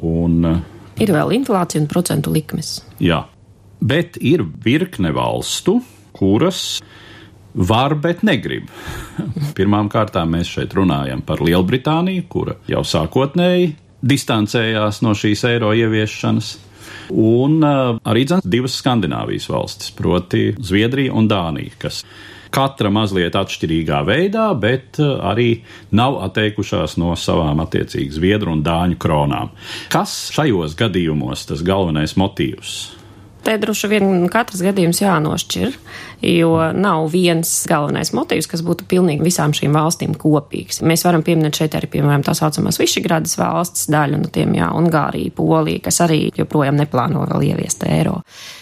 un 0.06 0.44
Ir 1.00 1.14
vēl 1.16 1.30
inflācija 1.32 1.80
un 1.80 1.86
procentu 1.88 2.32
likmes. 2.32 2.74
Jā, 3.00 3.22
bet 3.80 4.18
ir 4.20 4.44
virkne 4.64 5.12
valstu, 5.16 5.80
kuras 6.16 6.80
var, 7.54 7.96
bet 7.98 8.22
negrib. 8.26 8.70
Pirmām 9.58 9.90
kārtām 9.90 10.36
mēs 10.36 10.52
šeit 10.54 10.74
runājam 10.76 11.22
par 11.26 11.42
Lielbritāniju, 11.44 12.26
kura 12.30 12.58
jau 12.70 12.84
sākotnēji 12.86 13.74
distancējās 14.00 15.02
no 15.04 15.14
šīs 15.16 15.44
eiro 15.50 15.72
ieviešanas. 15.76 16.56
Un 17.10 17.58
uh, 17.66 17.96
arī 18.06 18.24
dzans, 18.28 18.46
divas 18.46 18.76
Skandināvijas 18.80 19.48
valstis, 19.50 19.90
proti, 19.94 20.50
Zviedrija 20.62 21.14
un 21.16 21.26
Dānija, 21.30 21.74
kas 21.82 22.04
katra 22.54 22.90
mazliet 22.90 23.36
atšķirīgā 23.38 24.00
veidā, 24.06 24.46
bet 24.58 25.00
uh, 25.02 25.18
arī 25.32 25.50
nav 25.94 26.20
atteikušās 26.28 26.96
no 27.02 27.12
savām 27.18 27.62
attiecīgi 27.66 28.16
Zviedru 28.16 28.54
un 28.54 28.64
Dāņu 28.66 28.98
kronām. 29.02 29.52
Kas 29.92 30.30
šajos 30.34 30.78
gadījumos 30.78 31.46
tas 31.50 31.66
galvenais 31.66 32.16
motīvs? 32.18 32.99
Te 33.44 33.56
droši 33.60 33.88
vien 33.88 34.28
katrs 34.32 34.60
gadījums 34.64 35.00
jānošķir, 35.00 35.76
jo 36.28 36.50
nav 36.76 37.06
viens 37.12 37.50
galvenais 37.70 38.12
motīvs, 38.16 38.48
kas 38.50 38.64
būtu 38.66 38.84
pilnīgi 38.90 39.24
visām 39.24 39.54
šīm 39.56 39.76
valstīm 39.76 40.14
kopīgs. 40.20 40.82
Mēs 40.84 41.06
varam 41.08 41.24
pieminēt 41.26 41.62
šeit 41.62 41.76
arī, 41.78 41.88
piemēram, 41.94 42.24
tā 42.26 42.34
saucamās 42.36 42.80
Višigrādas 42.80 43.38
valsts 43.40 43.88
daļu 43.92 44.20
no 44.20 44.32
tiem, 44.32 44.52
jā, 44.60 44.68
Ungārija, 44.76 45.32
Polija, 45.36 45.86
kas 45.88 46.02
arī 46.04 46.26
joprojām 46.36 46.76
neplāno 46.80 47.24
vēl 47.30 47.50
ieviest 47.52 47.86
eiro. 47.88 48.20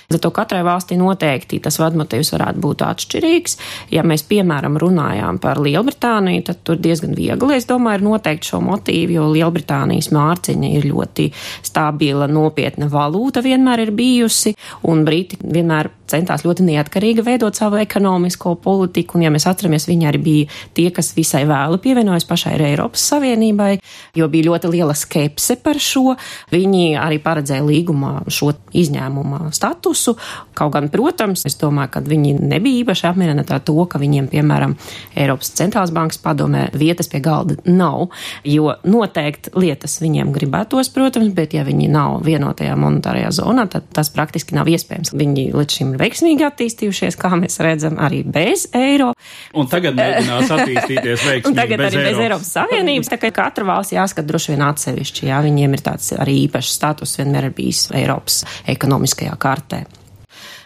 Zato 0.08 0.30
katrai 0.32 0.62
valstī 0.64 0.96
noteikti 0.96 1.58
tas 1.60 1.76
vadmotīvs 1.76 2.30
varētu 2.32 2.62
būt 2.64 2.80
atšķirīgs. 2.86 3.56
Ja 3.92 4.00
mēs, 4.08 4.22
piemēram, 4.24 4.78
runājām 4.80 5.36
par 5.42 5.60
Lielbritāniju, 5.60 6.46
tad 6.46 6.62
tur 6.64 6.78
diezgan 6.80 7.12
viegli, 7.12 7.58
es 7.58 7.68
domāju, 7.68 8.00
ir 8.00 8.06
noteikt 8.06 8.48
šo 8.48 8.62
motīvu, 8.64 9.18
jo 9.18 9.26
Lielbritānijas 9.34 10.08
mārciņa 10.16 10.70
ir 10.78 10.88
ļoti 10.88 11.28
stabila, 11.68 12.24
nopietna 12.24 12.88
valūta 12.88 13.42
vienmēr 13.44 13.84
ir 13.84 13.92
bijusi, 13.98 14.54
un 14.88 15.04
Briti 15.04 15.36
vienmēr 15.44 15.90
centās 16.08 16.40
ļoti 16.46 16.64
neatkarīgi 16.64 17.20
veidot 17.26 17.60
savu 17.60 17.76
ekonomisko 17.82 18.54
politiku, 18.64 19.18
un, 19.18 19.26
ja 19.26 19.32
mēs 19.34 19.44
atceramies, 19.50 19.90
viņi 19.90 20.08
arī 20.08 20.22
bija 20.24 20.48
tie, 20.72 20.86
kas 20.88 21.12
visai 21.18 21.42
vēlu 21.44 21.82
pievienojas 21.84 22.24
pašai 22.24 22.54
Eiropas 22.70 23.04
Savienībai, 23.12 23.74
jo 24.16 24.30
bija 24.32 24.48
ļoti 24.48 24.72
liela 24.72 24.96
skepse 24.96 25.58
par 25.60 25.76
šo. 25.76 26.16
Viņi 26.48 26.96
arī 26.96 27.20
paredzēja 27.20 27.68
līgumā 27.68 28.14
šo 28.32 28.54
izņēmuma 28.72 29.52
statusu 29.52 29.97
statusu. 29.98 30.16
Kaut 30.58 30.72
gan, 30.74 30.88
protams, 30.90 31.44
es 31.46 31.54
domāju, 31.58 31.92
ka 31.94 32.00
viņi 32.02 32.32
nebija 32.40 32.82
īpaši 32.82 33.06
apmierināti 33.12 33.54
ar 33.54 33.60
to, 33.62 33.76
ka 33.86 34.00
viņiem, 34.02 34.26
piemēram, 34.32 34.74
Eiropas 35.14 35.52
centrālās 35.54 35.92
bankas 35.94 36.18
padomē 36.18 36.68
vietas 36.74 37.08
pie 37.08 37.20
galda 37.22 37.54
nav, 37.64 38.08
jo 38.44 38.72
noteikti 38.82 39.52
lietas 39.54 40.00
viņiem 40.02 40.32
gribētos, 40.34 40.90
protams, 40.90 41.30
bet 41.34 41.54
ja 41.54 41.62
viņi 41.66 41.86
nav 41.92 42.24
vienotajā 42.26 42.74
monetārajā 42.78 43.30
zonā, 43.38 43.68
tad 43.70 43.86
tas 43.94 44.10
praktiski 44.10 44.56
nav 44.58 44.66
iespējams. 44.66 45.14
Viņi 45.14 45.46
līdz 45.54 45.78
šim 45.78 45.94
ir 45.94 46.02
veiksmīgi 46.02 46.46
attīstījušies, 46.48 47.18
kā 47.20 47.30
mēs 47.38 47.60
redzam, 47.62 48.00
arī 48.02 48.24
bez 48.26 48.66
eiro. 48.74 49.12
Un 49.54 49.70
tagad 49.70 49.94
mēģinās 49.98 50.50
attīstīties 50.58 51.22
veiksmīgi. 51.28 51.54
Tagad 51.58 51.84
bez 51.84 51.94
arī 51.94 52.02
Eiropas. 52.02 52.18
bez 52.18 52.24
Eiropas 52.26 52.52
Savienības, 52.58 53.12
tā 53.14 53.20
kā 53.22 53.30
katra 53.38 53.68
valsts 53.70 53.94
jāskat 53.94 54.26
droši 54.26 54.56
vien 54.56 54.66
atsevišķi, 54.66 55.30
jā, 55.30 55.38
viņiem 55.46 55.78
ir 55.78 55.86
tāds 55.86 56.10
arī 56.18 56.40
īpašs 56.48 56.74
status 56.80 57.14
vienmēr 57.22 57.52
ir 57.52 57.56
bijis 57.56 57.86
Eiropas 57.94 58.42
ekonomiskajā 58.74 59.38
kartē. 59.38 59.84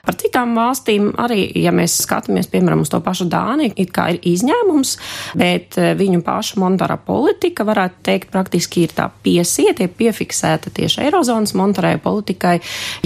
Par 0.02 0.16
citām 0.18 0.56
valstīm 0.58 1.12
arī, 1.22 1.44
ja 1.62 1.70
mēs 1.70 1.92
skatāmies, 2.02 2.48
piemēram, 2.50 2.80
uz 2.82 2.90
to 2.90 2.98
pašu 3.06 3.28
Dāniju, 3.30 3.70
it 3.78 3.92
kā 3.94 4.08
ir 4.10 4.16
izņēmums, 4.26 4.96
bet 5.38 5.76
eh, 5.78 5.92
viņu 5.94 6.24
pašu 6.26 6.58
monetārā 6.58 6.96
politika, 7.06 7.62
varētu 7.68 8.02
teikt, 8.08 8.32
praktiski 8.32 8.82
ir 8.82 8.96
tā 8.96 9.06
piesieta, 9.22 9.86
piefiksēta 9.86 10.72
tieši 10.74 11.04
Eirozonas 11.04 11.54
monetārajai 11.54 12.00
politikai, 12.02 12.56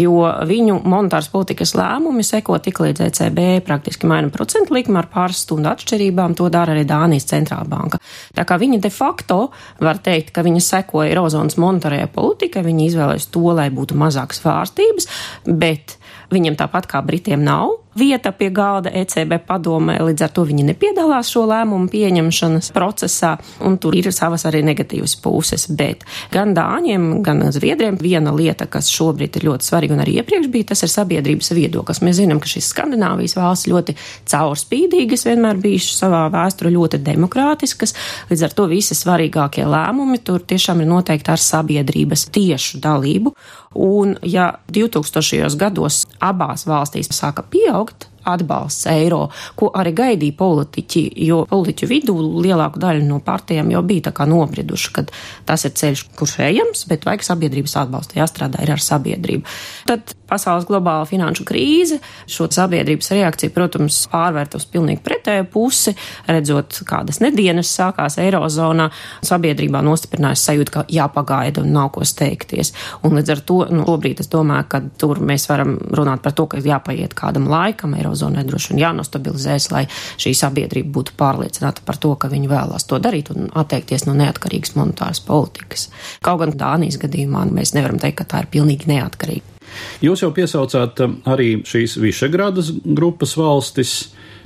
jo 0.01 0.23
viņu 0.49 0.79
monetāras 0.89 1.29
politikas 1.35 1.75
lēmumi 1.77 2.25
seko 2.25 2.57
tik 2.65 2.81
līdz 2.87 3.05
ECB 3.11 3.45
praktiski 3.69 4.09
maina 4.09 4.33
procentu 4.33 4.79
likmi 4.79 4.97
ar 4.97 5.11
pāris 5.13 5.45
stundu 5.45 5.69
atšķirībām, 5.75 6.39
to 6.41 6.49
dara 6.49 6.73
arī 6.73 6.87
Dānijas 6.89 7.29
centrālbanka. 7.29 8.01
Tā 8.41 8.49
kā 8.49 8.57
viņi 8.65 8.81
de 8.89 8.95
facto 9.03 9.51
var 9.85 10.01
teikt, 10.01 10.33
ka 10.33 10.49
viņi 10.49 10.65
seko 10.65 11.05
Eirozonas 11.05 11.61
monetārajai 11.61 12.09
politikai, 12.17 12.65
viņi 12.65 12.89
izvēlēs 12.89 13.29
to, 13.37 13.45
lai 13.53 13.69
būtu 13.69 14.01
mazākas 14.01 14.41
vārstības, 14.49 15.13
bet 15.45 15.99
Viņam 16.35 16.59
tāpat 16.59 16.89
kā 16.91 17.03
Britiem 17.07 17.45
nav 17.47 17.77
vieta 17.99 18.33
pie 18.33 18.51
galda 18.55 18.91
ECB 18.93 19.39
padomē, 19.47 19.99
līdz 20.05 20.27
ar 20.27 20.33
to 20.37 20.45
viņi 20.49 20.67
nepiedalās 20.71 21.31
šo 21.33 21.47
lēmumu 21.51 21.89
pieņemšanas 21.93 22.71
procesā, 22.75 23.37
un 23.65 23.79
tur 23.81 23.97
ir 23.97 24.11
savas 24.15 24.47
arī 24.49 24.63
negatīvas 24.67 25.17
puses. 25.23 25.67
Bet 25.69 26.05
gan 26.35 26.55
Dāņiem, 26.57 27.09
gan 27.27 27.45
Zviedriem 27.53 27.99
viena 28.01 28.33
lieta, 28.35 28.69
kas 28.71 28.91
šobrīd 28.93 29.39
ir 29.39 29.49
ļoti 29.49 29.69
svarīga 29.69 29.97
un 29.97 30.05
arī 30.05 30.19
iepriekš 30.21 30.51
bija, 30.53 30.71
tas 30.73 30.85
ir 30.85 30.93
sabiedrības 30.93 31.53
viedoklis. 31.57 32.03
Mēs 32.05 32.21
zinām, 32.21 32.41
ka 32.43 32.51
šīs 32.51 32.71
Skandināvijas 32.73 33.37
valsts 33.39 33.71
ļoti 33.71 33.97
caurspīdīgas, 34.31 35.27
vienmēr 35.29 35.61
bijušas 35.63 36.03
savā 36.05 36.25
vēsturē 36.35 36.73
ļoti 36.75 37.01
demokrātiskas, 37.07 37.95
līdz 38.31 38.47
ar 38.49 38.57
to 38.57 38.69
visi 38.71 38.97
svarīgākie 38.99 39.67
lēmumi 39.69 40.21
tur 40.25 40.43
tiešām 40.45 40.83
ir 40.83 40.91
noteikti 40.91 41.33
ar 41.33 41.43
sabiedrības 41.43 42.29
tiešu 42.35 42.83
dalību. 42.85 43.35
Un, 43.77 44.15
ja 44.25 44.55
2000. 44.73 45.51
gados 45.61 46.07
abās 46.25 46.65
valstīs 46.65 47.11
sāka 47.13 47.45
pieaugt 47.45 47.86
taugt. 47.87 48.16
Atbalsts 48.27 48.89
eiro, 48.91 49.27
ko 49.59 49.71
arī 49.77 49.95
gaidīja 49.97 50.37
politiķi, 50.39 51.05
jo 51.27 51.43
politiķu 51.51 51.89
vidū 51.91 52.17
lielāku 52.45 52.83
daļu 52.83 53.07
no 53.07 53.21
partijām 53.25 53.71
jau 53.73 53.83
bija 53.87 54.09
tā 54.09 54.15
kā 54.17 54.27
nobrieduši, 54.29 54.93
ka 54.97 55.07
tas 55.49 55.67
ir 55.69 55.75
ceļš, 55.79 56.07
kurš 56.19 56.39
ejams, 56.47 56.87
bet 56.91 57.07
vajag 57.09 57.27
sabiedrības 57.31 57.77
atbalstu, 57.83 58.19
jāstrādā 58.21 58.63
ir 58.65 58.75
ar 58.77 58.83
sabiedrību. 58.83 59.57
Tad 59.89 60.15
pasaules 60.27 60.67
globāla 60.69 61.07
finanšu 61.09 61.47
krīze 61.47 62.01
šo 62.31 62.49
sabiedrības 62.53 63.13
reakciju, 63.15 63.53
protams, 63.55 63.99
pārvērt 64.11 64.57
uz 64.59 64.67
pilnīgi 64.71 65.03
pretēju 65.07 65.47
pusi, 65.53 65.95
redzot, 66.27 66.81
kādas 66.89 67.21
nedienas 67.23 67.71
sākās 67.71 68.19
Eirozonā, 68.23 68.89
sabiedrībā 69.27 69.83
nostiprinājas 69.87 70.47
sajūta, 70.49 70.75
ka 70.75 70.85
jāpagaida 70.93 71.63
un 71.63 71.73
nav 71.77 71.93
ko 71.95 72.05
steigties. 72.07 72.73
Un 73.07 73.17
līdz 73.19 73.35
ar 73.37 73.43
to, 73.47 73.61
nu, 73.71 73.87
šobrīd 73.87 74.23
es 74.25 74.31
domāju, 74.33 74.69
ka 74.73 74.83
tur 74.99 75.21
mēs 75.23 75.47
varam 75.51 75.77
runāt 75.97 76.25
par 76.25 76.35
to, 76.37 76.49
ka 76.51 76.61
jāpaiet 76.63 77.15
kādam 77.17 77.49
laikam, 77.51 77.95
Eirozonai 78.17 78.47
droši 78.49 78.73
vien 78.73 78.81
jānostabilizēs, 78.81 79.69
lai 79.75 79.85
šī 80.17 80.33
sabiedrība 80.37 80.93
būtu 80.95 81.17
pārliecināta 81.21 81.85
par 81.85 81.99
to, 82.01 82.15
ka 82.17 82.31
viņi 82.33 82.49
vēlās 82.49 82.89
to 82.89 82.99
darīt 83.03 83.29
un 83.35 83.51
atteikties 83.53 84.07
no 84.09 84.15
neatkarīgas 84.17 84.77
monetāras 84.79 85.21
politikas. 85.21 85.91
Kaut 86.25 86.41
gan 86.41 86.57
Dānijas 86.57 86.97
gadījumā 87.03 87.45
mēs 87.53 87.75
nevaram 87.77 88.01
teikt, 88.01 88.23
ka 88.23 88.31
tā 88.33 88.43
ir 88.45 88.51
pilnīgi 88.57 88.89
neatkarīga. 88.89 89.53
Jūs 90.01 90.23
jau 90.23 90.31
piesaucāt 90.33 91.03
um, 91.05 91.19
arī 91.29 91.61
šīs 91.69 91.99
Višegradas 92.01 92.73
grupas 92.87 93.37
valstis. 93.37 93.97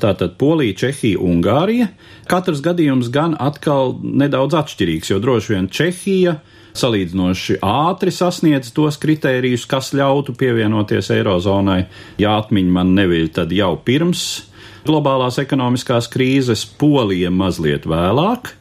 Tātad 0.00 0.38
Polija, 0.40 0.78
Čehija, 0.80 1.20
Ungārija. 1.20 1.90
Katrs 2.26 2.62
gadījums 2.64 3.10
gan 3.12 3.36
atkal 3.38 3.98
nedaudz 4.00 4.56
atšķirīgs, 4.56 5.12
jo 5.12 5.20
droši 5.20 5.52
vien 5.52 5.68
Čehija 5.68 6.38
salīdzinoši 6.78 7.60
ātri 7.66 8.12
sasniedz 8.14 8.72
tos 8.76 9.00
kritērijus, 9.00 9.66
kas 9.70 9.92
ļautu 9.96 10.36
pievienoties 10.38 11.10
Eirozonai. 11.14 11.82
Ja 12.22 12.38
atmiņa 12.40 12.76
man 12.78 12.94
neviļ, 12.98 13.32
tad 13.40 13.52
jau 13.54 13.74
pirms 13.84 14.28
globālās 14.86 15.38
ekonomiskās 15.42 16.08
krīzes, 16.12 16.64
Polija 16.80 17.30
mazliet 17.32 17.88
vēlāk. 17.88 18.54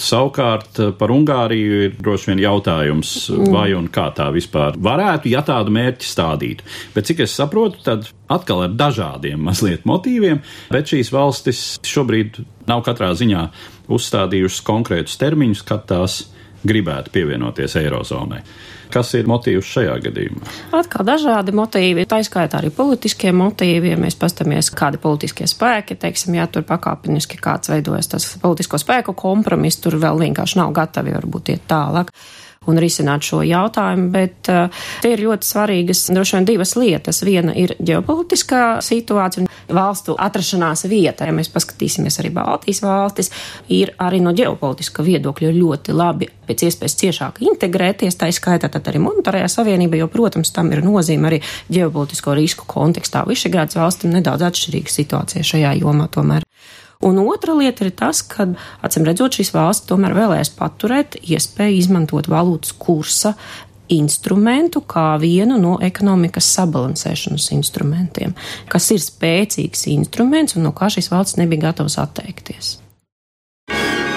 Savukārt 0.00 0.78
eh, 0.80 0.92
par 0.96 1.12
Ungāriju 1.12 1.80
ir 1.84 1.96
droši 2.00 2.30
vien 2.30 2.40
jautājums, 2.40 3.12
vai 3.52 3.68
un 3.76 3.90
kā 3.92 4.06
tā 4.16 4.30
vispār 4.32 4.78
varētu, 4.80 5.28
ja 5.28 5.42
tādu 5.44 5.74
mērķi 5.76 6.08
stādītu. 6.08 6.64
Bet 6.94 7.10
cik 7.10 7.24
es 7.26 7.36
saprotu, 7.36 7.82
tad 7.84 8.08
atkal 8.32 8.64
ar 8.64 8.72
dažādiem 8.80 9.42
mazliet 9.50 9.84
motīviem, 9.88 10.40
bet 10.72 10.94
šīs 10.94 11.12
valstis 11.12 11.62
šobrīd 11.84 12.40
nav 12.70 12.84
katrā 12.86 13.12
ziņā 13.18 13.46
uzstādījušas 13.92 14.64
konkrētus 14.64 15.20
termiņus, 15.20 15.64
kad 15.68 15.84
tās 15.90 16.22
gribētu 16.66 17.12
pievienoties 17.14 17.76
Eirozonai. 17.80 18.42
Kas 18.90 19.12
ir 19.14 19.28
motīvs 19.30 19.68
šajā 19.70 19.94
gadījumā? 20.02 20.48
Atkal 20.74 21.06
dažādi 21.06 21.54
motīvi, 21.54 22.08
tā 22.10 22.18
izskaitā 22.24 22.58
arī 22.58 22.72
politiskie 22.74 23.30
motīvi. 23.30 23.92
Ja 23.92 24.00
mēs 24.00 24.18
pastamies, 24.18 24.72
kādi 24.74 24.98
politiskie 24.98 25.46
spēki, 25.50 25.94
teiksim, 26.00 26.34
ja 26.40 26.48
tur 26.50 26.66
pakāpeniski 26.66 27.38
kāds 27.42 27.70
veidojas 27.70 28.10
tas 28.10 28.26
politisko 28.42 28.80
spēku 28.82 29.14
kompromiss, 29.14 29.78
tur 29.78 30.00
vēl 30.02 30.18
vienkārši 30.26 30.58
nav 30.58 30.74
gatavi 30.74 31.14
varbūt 31.14 31.54
iet 31.54 31.68
tālāk 31.70 32.10
un 32.68 32.76
risināt 32.76 33.24
šo 33.24 33.38
jautājumu, 33.40 34.10
bet 34.12 34.48
uh, 34.52 34.82
te 35.00 35.14
ir 35.14 35.22
ļoti 35.24 35.48
svarīgas 35.48 36.02
droši 36.12 36.34
vien 36.36 36.48
divas 36.50 36.74
lietas. 36.76 37.22
Viena 37.24 37.54
ir 37.56 37.72
ģeopolitiskā 37.80 38.82
situācija 38.84 39.46
un 39.46 39.48
valstu 39.72 40.12
atrašanās 40.20 40.84
vieta. 40.90 41.24
Ja 41.24 41.32
mēs 41.32 41.48
paskatīsimies 41.54 42.20
arī 42.20 42.28
Baltijas 42.36 42.82
valstis, 42.84 43.32
ir 43.72 43.94
arī 43.96 44.20
no 44.20 44.34
ģeopolitiska 44.36 45.06
viedokļa 45.06 45.54
ļoti 45.56 45.96
labi 45.96 46.28
pēc 46.50 46.66
iespējas 46.68 46.98
ciešāk 47.00 47.40
integrēties, 47.48 48.20
tā 48.20 48.28
izskaitā 48.28 48.68
tad 48.68 48.92
arī 48.92 49.00
monetārajā 49.06 49.48
savienība, 49.56 49.96
jo, 50.02 50.10
protams, 50.12 50.52
tam 50.52 50.68
ir 50.76 50.84
nozīme 50.84 51.30
arī 51.30 51.40
ģeopolitisko 51.72 52.36
risku 52.36 52.68
kontekstā. 52.68 53.24
Višegrāds 53.30 53.80
valstīm 53.80 54.12
nedaudz 54.18 54.44
atšķirīga 54.50 54.98
situācija 55.00 55.48
šajā 55.54 55.78
jomā 55.80 56.12
tomēr. 56.12 56.44
Un 57.00 57.16
otra 57.18 57.54
lieta 57.56 57.86
ir 57.86 57.94
tas, 57.96 58.20
ka, 58.28 58.44
acīm 58.84 59.06
redzot, 59.08 59.38
šīs 59.38 59.54
valsts 59.54 59.88
tomēr 59.88 60.12
vēlēs 60.18 60.52
paturēt 60.58 61.16
iespēju 61.24 61.78
izmantot 61.80 62.28
valūtas 62.28 62.74
kursa 62.76 63.32
instrumentu 63.90 64.82
kā 64.86 65.14
vienu 65.18 65.56
no 65.58 65.78
ekonomikas 65.82 66.50
sabalansēšanas 66.58 67.48
instrumentiem, 67.56 68.36
kas 68.70 68.90
ir 68.94 69.00
spēcīgs 69.02 69.88
instruments 69.94 70.56
un 70.56 70.68
no 70.68 70.74
kā 70.76 70.92
šīs 70.92 71.10
valsts 71.10 71.40
nebija 71.40 71.70
gatavas 71.70 71.98
atteikties. 72.04 72.76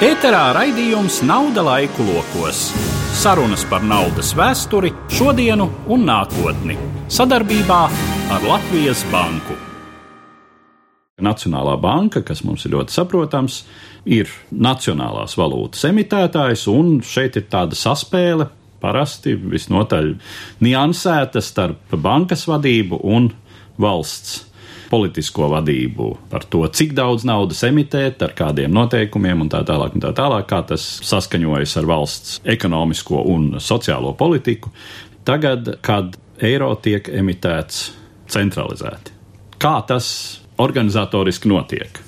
Ēterā 0.04 0.50
raidījums 0.58 1.22
Nauda 1.24 1.64
laiku 1.64 2.04
lokos. 2.04 2.66
Sarunas 3.16 3.64
par 3.70 3.86
naudas 3.88 4.34
vēsturi, 4.36 4.92
šodienu 5.08 5.70
un 5.94 6.04
nākotni 6.10 6.76
sadarbībā 7.08 7.84
ar 8.36 8.50
Latvijas 8.50 9.06
Banku. 9.14 9.56
Nacionālā 11.22 11.76
banka, 11.78 12.24
kas 12.26 12.40
mums 12.42 12.64
ir 12.66 12.72
ļoti 12.74 12.96
saprotams, 12.96 13.60
ir 14.10 14.32
nacionālās 14.50 15.36
valūtas 15.38 15.86
emitētājs, 15.92 16.64
un 16.74 17.04
šeit 17.06 17.38
ir 17.38 17.46
tāda 17.54 17.78
saspēle, 17.78 18.48
parasti 18.82 19.36
visnotaļ 19.38 20.10
niansēta 20.66 21.44
starp 21.46 21.94
bankas 22.02 22.48
vadību 22.50 22.98
un 23.06 23.30
valsts 23.78 24.42
politisko 24.90 25.52
vadību 25.54 26.10
par 26.34 26.50
to, 26.50 26.66
cik 26.66 26.98
daudz 26.98 27.30
naudas 27.30 27.62
emitēt, 27.70 28.26
ar 28.26 28.34
kādiem 28.34 28.74
noteikumiem 28.74 29.46
un 29.46 29.54
tā 29.54 29.62
tālāk, 29.70 29.94
un 29.94 30.02
tā 30.02 30.16
tālāk, 30.18 30.50
kā 30.50 30.64
tas 30.74 30.82
saskaņojas 31.06 31.78
ar 31.78 31.94
valsts 31.94 32.40
ekonomisko 32.58 33.22
un 33.30 33.52
sociālo 33.62 34.18
politiku. 34.18 34.74
Tagad, 35.30 35.76
kad 35.86 36.18
eiro 36.42 36.74
tiek 36.82 37.06
emitēts 37.22 37.92
centralizēti, 38.34 39.14
kā 39.62 39.78
tas 39.86 40.10
organizatoriski 40.64 41.52
notiek? 41.52 42.04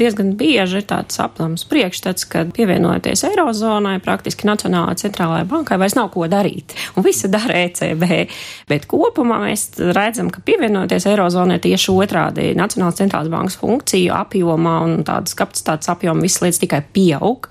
diezgan 0.00 0.32
bieži 0.38 0.80
ir 0.80 0.86
tāds 0.88 1.18
aplams 1.22 1.64
priekšstats, 1.68 2.26
ka 2.30 2.44
pievienojoties 2.54 3.24
Eirozonai, 3.28 3.98
praktiski 4.04 4.48
Nacionālajai 4.48 5.02
centrālajai 5.04 5.48
bankai 5.50 5.78
vairs 5.80 5.96
nav 5.98 6.10
ko 6.14 6.26
darīt. 6.30 6.74
Un 6.96 7.06
visi 7.06 7.30
dara 7.32 7.60
ECB. 7.66 8.06
Bet 8.70 8.88
kopumā 8.90 9.40
mēs 9.44 9.68
redzam, 9.96 10.30
ka 10.32 10.42
pievienojoties 10.46 11.08
Eirozonai 11.10 11.60
tieši 11.62 11.94
otrādi 11.94 12.50
Nacionālās 12.58 13.00
centrālās 13.00 13.32
bankas 13.32 13.60
funkciju 13.60 14.16
apjomā 14.16 14.80
un 14.86 15.00
tādas 15.08 15.36
kapacitātes 15.38 15.92
apjoma 15.92 16.24
visas 16.24 16.44
lietas 16.46 16.64
tikai 16.64 16.82
pieaug. 16.94 17.50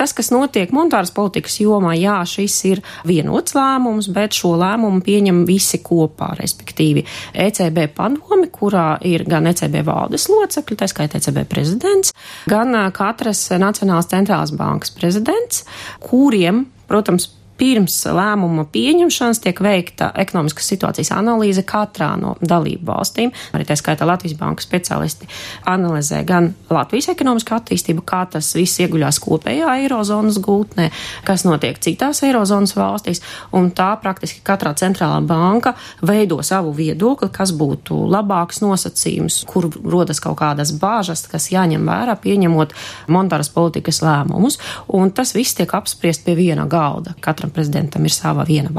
Tas, 0.00 0.14
kas 0.16 0.30
notiek 0.32 0.70
monetāras 0.72 1.10
politikas 1.12 1.58
jomā, 1.60 1.90
jā, 2.00 2.14
šis 2.24 2.54
ir 2.70 2.78
vienots 3.04 3.52
lēmums, 3.52 4.06
bet 4.16 4.32
šo 4.32 4.54
lēmumu 4.56 5.02
pieņem 5.04 5.42
visi 5.44 5.82
kopā, 5.84 6.30
respektīvi 6.38 7.02
ECB 7.36 7.82
padomi, 7.98 8.48
kurā 8.48 8.94
ir 9.04 9.26
gan 9.28 9.50
ECB 9.50 9.82
valdes 9.84 10.24
locekļi, 10.32 10.78
tā 10.80 10.88
skaitā 10.88 11.20
ECB 11.20 11.42
prezidents, 11.50 12.14
gan 12.48 12.72
katras 12.96 13.42
Nacionālās 13.60 14.08
centrālās 14.08 14.54
bankas 14.56 14.94
prezidents, 14.96 15.66
kuriem, 16.08 16.64
protams, 16.88 17.28
pirms 17.60 17.98
lēmuma 18.08 18.64
pieņemšanas 18.72 19.42
tiek 19.44 19.58
veikta 19.60 20.10
ekonomiskas 20.22 20.70
situācijas 20.72 21.12
analīze 21.12 21.64
katrā 21.68 22.14
no 22.20 22.34
dalību 22.40 22.86
valstīm. 22.88 23.32
Arī 23.56 23.66
tā 23.68 23.76
skaitā 23.76 24.08
Latvijas 24.08 24.38
banka 24.40 24.64
speciālisti 24.64 25.28
analizē 25.68 26.22
gan 26.28 26.50
Latvijas 26.72 27.10
ekonomisko 27.12 27.58
attīstību, 27.58 28.04
kā 28.08 28.22
tas 28.32 28.48
viss 28.56 28.80
ieguļās 28.80 29.20
kopējā 29.20 29.74
eirozonas 29.82 30.40
gultnē, 30.42 30.88
kas 31.28 31.44
notiek 31.44 31.78
citās 31.84 32.22
eirozonas 32.24 32.72
valstīs, 32.78 33.20
un 33.56 33.70
tā 33.76 33.90
praktiski 34.00 34.40
katrā 34.46 34.72
centrālā 34.80 35.20
banka 35.26 35.74
veido 36.06 36.40
savu 36.46 36.72
viedokli, 36.76 37.28
kas 37.34 37.52
būtu 37.56 37.98
labāks 38.10 38.62
nosacījums, 38.64 39.42
kur 39.50 39.68
rodas 39.84 40.22
kaut 40.24 40.38
kādas 40.40 40.72
bāžas, 40.80 41.26
kas 41.28 41.50
jāņem 41.52 41.84
vērā 41.90 42.16
pieņemot 42.24 42.74
monetāras 43.12 43.52
politikas 43.52 44.00
lēmumus, 44.06 44.58
un 44.96 45.12
tas 45.12 45.34
viss 45.36 45.58
tiek 45.58 45.76
apspriest 45.76 46.24
pie 46.24 46.38
viena 46.38 46.64
galda. 46.70 47.12
Katram 47.20 47.49
katram 47.50 47.52
prezidentam 47.52 48.04
ir 48.04 48.10
sava 48.12 48.44
viena 48.44 48.70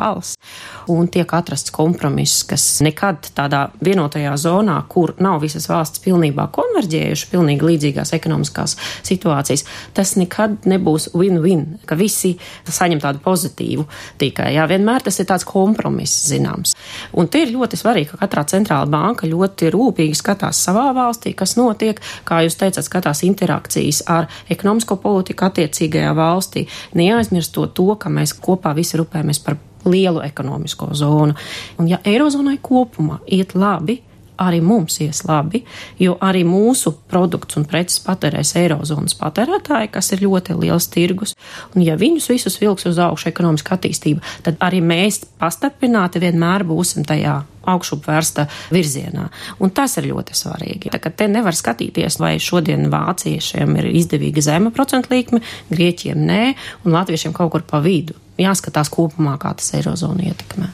balss, 0.92 1.00
un 1.00 1.08
tiek 1.08 1.32
atrasts 1.34 1.72
kompromiss, 1.72 2.44
kas 2.44 2.82
nekad 2.82 3.32
tādā 3.36 3.72
vienotajā 3.82 4.36
zonā, 4.38 4.84
kur 4.88 5.14
nav 5.20 5.42
visas 5.42 5.68
valsts 5.70 6.02
pilnībā 6.04 6.50
konverģējuši, 6.52 7.30
pilnīgi 7.32 7.66
līdzīgās 7.66 8.14
ekonomiskās 8.14 8.78
situācijas, 9.04 9.66
tas 9.94 10.16
nekad 10.16 10.66
nebūs 10.66 11.12
win-win, 11.14 11.80
ka 11.86 11.96
visi 11.96 12.38
saņem 12.68 13.02
tādu 13.02 13.20
pozitīvu 13.24 13.86
tikai. 14.18 14.54
Jā, 14.56 14.68
vienmēr 14.68 15.02
tas 15.04 15.20
ir 15.20 15.28
tāds 15.28 15.46
kompromiss 15.46 16.28
zināms. 16.30 16.76
Un 17.14 17.28
te 17.28 17.44
ir 17.44 17.54
ļoti 17.56 17.78
svarīgi, 17.80 18.12
ka 18.12 18.22
katrā 18.26 18.46
centrāla 18.46 18.90
banka 18.90 19.28
ļoti 19.28 19.72
rūpīgi 19.72 20.16
skatās 20.18 20.62
savā 20.62 20.92
valstī, 20.96 21.34
kas 21.34 21.58
notiek, 21.58 22.00
kā 22.26 22.44
jūs 22.46 22.58
teicat, 22.60 22.86
skatās 22.86 23.24
interakcijas 23.28 24.04
ar 24.08 24.30
ekonomisko 24.50 24.98
politiku 25.02 25.48
attiecīgajā 25.48 26.14
valstī, 26.18 26.68
neaizmirstot 26.96 27.76
to, 27.76 27.92
ka 27.96 28.12
mēs 28.12 28.36
kopā 28.42 28.76
visi 28.78 29.00
rūpējamies 29.00 29.44
par 29.46 29.60
lielu 29.86 30.22
ekonomisko 30.26 30.92
zonu. 30.94 31.36
Un 31.80 31.92
ja 31.92 32.02
Eirozonai 32.06 32.58
kopumā 32.64 33.20
iet 33.28 33.56
labi, 33.56 34.02
arī 34.42 34.62
mums 34.66 34.98
ies 35.04 35.22
labi, 35.28 35.62
jo 36.02 36.16
arī 36.24 36.42
mūsu 36.48 36.94
produkts 37.12 37.60
un 37.60 37.68
preces 37.70 38.02
patērēs 38.06 38.56
Eirozonas 38.62 39.16
patērētāji, 39.20 39.92
kas 39.94 40.12
ir 40.16 40.26
ļoti 40.26 40.58
liels 40.58 40.90
tirgus. 40.92 41.36
Un 41.76 41.86
ja 41.86 41.98
viņus 42.00 42.30
visus 42.34 42.58
vilks 42.62 42.88
uz 42.90 43.00
augšu 43.02 43.30
ekonomiska 43.32 43.78
attīstība, 43.78 44.24
tad 44.46 44.60
arī 44.64 44.82
mēs 44.86 45.22
pastarpināti 45.42 46.22
vienmēr 46.24 46.66
būsim 46.68 47.06
tajā 47.08 47.42
augšup 47.72 48.08
vērsta 48.10 48.48
virzienā. 48.74 49.28
Un 49.62 49.70
tas 49.76 49.94
ir 50.02 50.10
ļoti 50.10 50.34
svarīgi. 50.38 50.90
Tā 50.96 50.98
kā 51.02 51.12
te 51.14 51.28
nevar 51.30 51.54
skatīties, 51.54 52.18
vai 52.22 52.34
šodien 52.42 52.90
vāciešiem 52.90 53.78
ir 53.78 53.92
izdevīga 54.02 54.42
zema 54.42 54.74
procentu 54.74 55.14
likme, 55.14 55.44
grieķiem 55.70 56.26
nē, 56.26 56.44
un 56.86 56.98
latviešiem 56.98 57.38
kaut 57.38 57.54
kur 57.54 57.68
pa 57.68 57.84
vidu. 57.86 58.18
Jāskatās 58.42 58.90
kopumā, 58.94 59.38
kā 59.42 59.54
tas 59.58 59.74
eirozonu 59.78 60.26
ietekmē. 60.32 60.72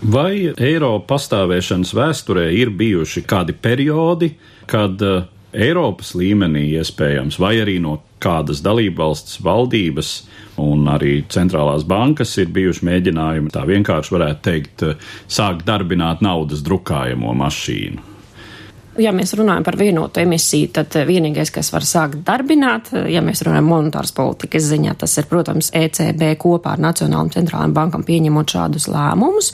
Vai 0.00 0.48
eiro 0.56 0.94
pastāvēšanas 1.04 1.92
vēsturē 1.92 2.46
ir 2.56 2.72
bijuši 2.72 3.22
kādi 3.28 3.52
periodi, 3.52 4.32
kad 4.70 5.02
uh, 5.04 5.26
Eiropas 5.50 6.14
līmenī 6.14 6.68
iespējams, 6.78 7.40
vai 7.42 7.56
arī 7.60 7.80
no 7.82 7.98
kādas 8.22 8.60
dalībvalsts 8.62 9.40
valdības 9.42 10.12
un 10.62 10.86
arī 10.92 11.24
centrālās 11.32 11.82
bankas 11.88 12.36
ir 12.38 12.52
bijuši 12.54 12.86
mēģinājumi, 12.86 13.50
tā 13.54 13.64
vienkārši 13.66 14.14
varētu 14.14 14.44
teikt, 14.46 14.86
sākt 15.26 15.66
darbināt 15.66 16.22
naudas 16.22 16.62
drukājamo 16.66 17.34
mašīnu. 17.42 18.09
Ja 18.98 19.12
mēs 19.14 19.30
runājam 19.38 19.62
par 19.62 19.76
vienotu 19.78 20.18
emisiju, 20.24 20.72
tad 20.74 20.96
vienīgais, 21.06 21.52
kas 21.54 21.70
var 21.70 21.84
sākt 21.86 22.24
darbināt, 22.26 22.90
ja 23.06 23.22
mēs 23.22 23.44
runājam 23.46 23.68
monetāras 23.70 24.10
politikas 24.16 24.66
ziņā, 24.66 24.96
tas 24.98 25.14
ir, 25.20 25.28
protams, 25.30 25.70
ECB 25.78 26.32
kopā 26.42 26.74
ar 26.74 26.82
Nacionālajām 26.82 27.30
centrālajām 27.36 27.76
bankām 27.76 28.06
pieņemot 28.08 28.56
šādus 28.56 28.88
lēmumus. 28.90 29.52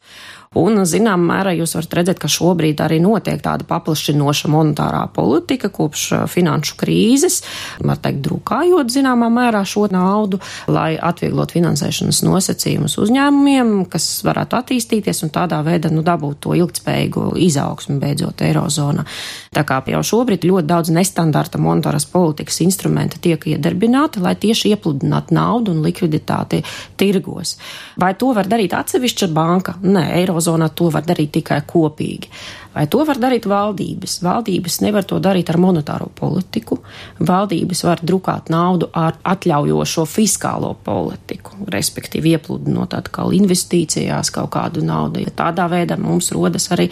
Un, 0.56 0.78
zinām, 0.88 1.24
mērā 1.26 1.52
jūs 1.56 1.74
varat 1.76 1.94
redzēt, 1.98 2.20
ka 2.22 2.28
šobrīd 2.30 2.80
arī 2.80 2.96
notiek 3.02 3.42
tāda 3.44 3.66
paplašinoša 3.68 4.48
monetārā 4.52 5.02
politika 5.12 5.68
kopš 5.72 6.04
uh, 6.14 6.22
finanšu 6.30 6.78
krīzes, 6.80 7.42
var 7.84 7.98
teikt, 8.00 8.22
drukājot 8.24 8.92
zināmā 8.92 9.28
mērā 9.32 9.60
šo 9.68 9.84
naudu, 9.92 10.40
lai 10.72 10.94
atvieglot 10.96 11.52
finansēšanas 11.56 12.22
nosacījumus 12.24 12.96
uzņēmumiem, 13.02 13.74
kas 13.92 14.06
varētu 14.24 14.56
attīstīties 14.60 15.24
un 15.26 15.34
tādā 15.34 15.60
veidā 15.66 15.90
nu, 15.92 16.04
dabūt 16.06 16.40
to 16.46 16.56
ilgtspējīgu 16.56 17.26
izaugsmu 17.44 17.98
beidzot 18.00 18.46
Eirozonā. 18.46 19.04
Tā 19.52 19.66
kā 19.68 19.82
jau 19.92 20.02
šobrīd 20.04 20.46
ļoti 20.48 20.70
daudz 20.70 20.94
nestandarta 20.94 21.60
monetāras 21.60 22.08
politikas 22.08 22.62
instrumenti 22.64 23.20
tiek 23.28 23.44
iedarbināti, 23.52 24.24
lai 24.24 24.34
tieši 24.40 24.72
iepludinātu 24.72 25.36
naudu 25.36 25.76
un 25.76 25.84
likviditāti 25.84 26.62
tirgos. 26.96 27.56
Vai 28.00 28.14
to 28.16 28.32
var 28.36 28.48
darīt 28.48 28.72
atsevišķa 28.76 29.30
banka? 29.36 29.76
Nē, 29.84 30.08
Eirozona 30.20 30.45
Eirozonā 30.46 30.70
to 30.74 30.90
var 30.94 31.02
darīt 31.06 31.32
tikai 31.34 31.62
kopīgi. 31.66 32.30
Vai 32.76 32.84
to 32.92 33.00
var 33.08 33.16
darīt 33.18 33.46
valdības? 33.48 34.18
Valdības 34.22 34.80
nevar 34.84 35.04
to 35.08 35.18
darīt 35.18 35.48
ar 35.50 35.56
monetāro 35.58 36.10
politiku. 36.14 36.78
Valdības 37.18 37.82
var 37.84 38.02
drukāt 38.04 38.50
naudu 38.52 38.90
ar 38.92 39.16
atļaujošo 39.24 40.04
fiskālo 40.06 40.74
politiku, 40.84 41.56
respektīvi 41.72 42.36
iepludinot 42.36 42.94
atkal 42.94 43.32
investīcijās 43.32 44.30
kaut 44.30 44.52
kādu 44.54 44.84
naudu. 44.84 45.24
Ja 45.24 45.32
tādā 45.32 45.66
veidā 45.72 45.96
mums 45.98 46.30
rodas 46.36 46.68
arī 46.70 46.90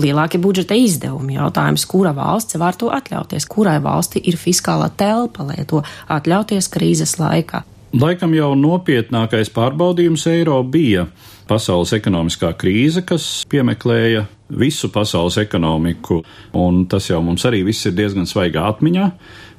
lielāki 0.00 0.40
budžeta 0.40 0.74
izdevumi. 0.74 1.36
Jautājums, 1.36 1.86
kura 1.86 2.14
valsts 2.16 2.58
var 2.58 2.74
to 2.80 2.90
atļauties, 2.96 3.46
kurai 3.46 3.78
valsti 3.84 4.24
ir 4.24 4.40
fiskālā 4.40 4.90
telpa, 4.96 5.46
lai 5.46 5.68
to 5.68 5.84
atļauties 6.08 6.72
krīzes 6.72 7.18
laikā. 7.20 7.62
Laikam 7.96 8.32
jau 8.34 8.50
nopietnākais 8.58 9.52
pārbaudījums 9.54 10.26
eiro 10.32 10.58
bija 10.64 11.06
pasaules 11.48 11.92
ekonomiskā 11.96 12.52
krīze, 12.58 13.02
kas 13.06 13.44
piemeklēja 13.50 14.26
visu 14.58 14.90
pasaules 14.94 15.38
ekonomiku, 15.42 16.20
un 16.58 16.84
tas 16.90 17.08
jau 17.10 17.22
mums 17.24 17.46
arī 17.48 17.64
viss 17.66 17.86
ir 17.88 17.96
diezgan 17.96 18.28
svaigā 18.28 18.66
atmiņā. 18.72 19.10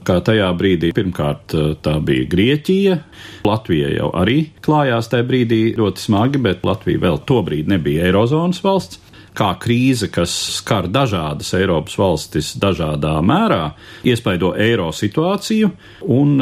Kā 0.07 0.21
tajā 0.23 0.47
brīdī, 0.55 0.93
pirmkārt, 0.95 1.51
tā 1.83 1.97
bija 2.05 2.27
Grieķija. 2.31 2.93
Latvija 3.47 3.89
jau 3.97 4.13
arī 4.15 4.37
klājās 4.63 5.09
tajā 5.11 5.25
brīdī 5.27 5.59
ļoti 5.75 6.05
smagi, 6.05 6.39
bet 6.45 6.63
Latvija 6.67 7.01
vēl 7.03 7.19
tobrīd 7.27 7.67
nebija 7.73 8.05
Eirozonas 8.07 8.63
valsts 8.63 9.01
kā 9.37 9.51
krīze, 9.61 10.07
kas 10.09 10.31
skar 10.57 10.87
dažādas 10.89 11.51
Eiropas 11.57 11.97
valstis 11.99 12.53
dažādā 12.57 13.17
mērā, 13.21 13.73
iespaido 14.07 14.53
eiro 14.57 14.89
situāciju 14.95 15.69
un 16.15 16.39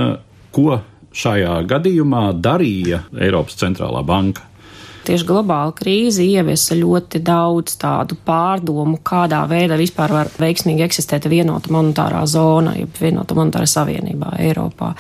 ko 0.56 0.78
šajā 1.16 1.58
gadījumā 1.68 2.28
darīja 2.38 3.02
Eiropas 3.18 3.58
centrālā 3.60 4.06
banka 4.06 4.46
tieši 5.06 5.28
globāla 5.28 5.74
krīze 5.76 6.26
ieviesa 6.26 6.78
ļoti 6.78 7.22
daudz 7.26 7.78
tādu 7.82 8.18
pārdomu, 8.26 9.00
kādā 9.06 9.44
veidā 9.50 9.78
vispār 9.80 10.14
var 10.14 10.32
veiksmīgi 10.42 10.86
eksistēt 10.86 11.28
vienota 11.32 11.72
monetārā 11.74 12.24
zona, 12.30 12.76
jeb 12.80 12.98
vienota 13.02 13.38
monetārā 13.38 13.68
savienībā 13.70 14.36
Eiropā. 14.46 14.94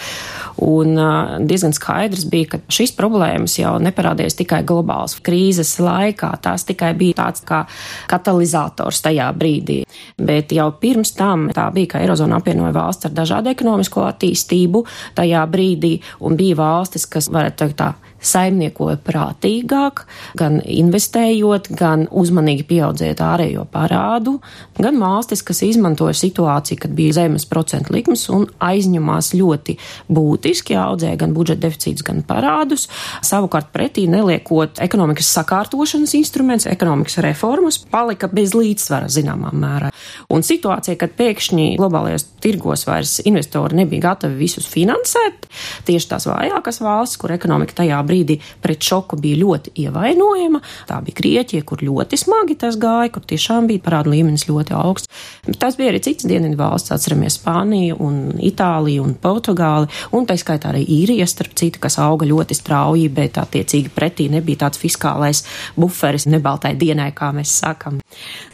Un 0.65 0.93
uh, 0.95 1.35
diezgan 1.43 1.75
skaidrs 1.75 2.27
bija, 2.31 2.53
ka 2.53 2.61
šīs 2.71 2.95
problēmas 2.95 3.57
jau 3.59 3.73
neparādījās 3.83 4.37
tikai 4.39 4.61
globālas 4.67 5.17
krīzes 5.25 5.73
laikā, 5.83 6.31
tās 6.45 6.63
tikai 6.69 6.93
bija 6.95 7.19
tāds 7.25 7.43
kā 7.47 7.65
katalizators 8.11 9.03
tajā 9.03 9.27
brīdī. 9.35 9.81
Bet 10.15 10.55
jau 10.55 10.69
pirms 10.79 11.11
tam 11.17 11.49
tā 11.55 11.67
bija, 11.75 11.95
ka 11.95 12.03
Eirozona 12.05 12.39
apvienoja 12.39 12.75
valsts 12.75 13.09
ar 13.09 13.15
dažādu 13.17 13.51
ekonomisko 13.51 14.05
attīstību 14.07 14.85
tajā 15.17 15.43
brīdī, 15.51 15.97
un 16.23 16.39
bija 16.39 16.61
valstis, 16.61 17.07
kas, 17.09 17.27
varētu 17.33 17.63
teikt 17.65 17.79
tā, 17.81 17.91
saimniekoja 18.25 18.97
prātīgāk, 19.05 20.03
gan 20.39 20.59
investējot, 20.61 21.69
gan 21.77 22.05
uzmanīgi 22.11 22.65
pieaudzējot 22.69 23.21
ārējo 23.21 23.65
parādu, 23.71 24.37
gan 24.79 24.99
valstis, 25.01 25.43
kas 25.45 25.61
izmantoja 25.65 26.15
situāciju, 26.17 26.79
kad 26.85 26.95
bija 26.97 27.17
zemes 27.19 27.47
procentu 27.49 27.93
likmes 27.95 28.27
un 28.33 28.47
aizņemās 28.63 29.33
ļoti 29.37 29.77
būtiski, 30.11 30.77
audzēja 30.79 31.19
gan 31.21 31.35
budžeta 31.37 31.67
deficīts, 31.67 32.05
gan 32.05 32.23
parādus. 32.27 32.87
Savukārt 33.25 33.71
pretī 33.75 34.07
neliekot 34.11 34.81
ekonomikas 34.83 35.29
sakārtošanas 35.37 36.15
instruments, 36.17 36.69
ekonomikas 36.69 37.19
reformas, 37.25 37.79
palika 37.91 38.29
bez 38.31 38.55
līdzsvara 38.57 39.11
zināmā 39.11 39.53
mērā. 39.53 39.91
Un 40.33 40.45
situācija, 40.45 40.97
kad 40.99 41.13
pēkšņi 41.17 41.75
globālajos 41.79 42.27
tirgos 42.43 42.85
vairs 42.87 43.19
investori 43.25 43.77
nebija 43.79 44.09
gatavi 44.09 44.37
visus 44.39 44.67
finansēt, 44.69 45.47
tieši 45.87 46.09
tās 46.11 46.27
vājākas 46.29 46.81
valstis, 46.83 47.19
kur 47.21 47.33
ekonomika 47.35 47.81
tajā 47.81 48.01
brīdī 48.07 48.39
pret 48.63 48.81
šoku 48.85 49.19
bija 49.21 49.39
ļoti 49.41 49.75
ievainojama. 49.85 50.61
Tā 50.89 50.99
bija 51.05 51.19
Grieķija, 51.19 51.65
kur 51.67 51.83
ļoti 51.85 52.19
smagi 52.19 52.57
tas 52.61 52.77
gāja, 52.81 53.11
kur 53.13 53.25
tiešām 53.27 53.69
bija 53.69 53.83
parāda 53.85 54.13
līmenis 54.13 54.47
ļoti 54.49 54.75
augsts. 54.77 55.11
Bet 55.45 55.59
tas 55.61 55.77
bija 55.79 55.91
arī 55.93 56.01
cits 56.05 56.27
dienvidu 56.29 56.59
valsts, 56.59 56.93
atceramies 56.95 57.39
Spāniju 57.39 57.97
un 58.05 58.19
Itāliju 58.45 59.03
un 59.05 59.15
Portugāli, 59.21 59.89
un 60.15 60.27
tā 60.27 60.37
skaitā 60.39 60.71
arī 60.71 60.83
īrija, 61.01 61.27
starp 61.29 61.55
citu, 61.57 61.81
kas 61.83 61.99
auga 62.01 62.27
ļoti 62.29 62.57
strauji, 62.57 63.09
bet 63.13 63.39
attiecīgi 63.41 63.93
pretī 63.95 64.29
nebija 64.31 64.65
tāds 64.65 64.81
fiskālais 64.81 65.43
buferis 65.79 66.27
nebaltai 66.29 66.75
dienai, 66.79 67.11
kā 67.15 67.31
mēs 67.35 67.53
sakam. 67.61 67.99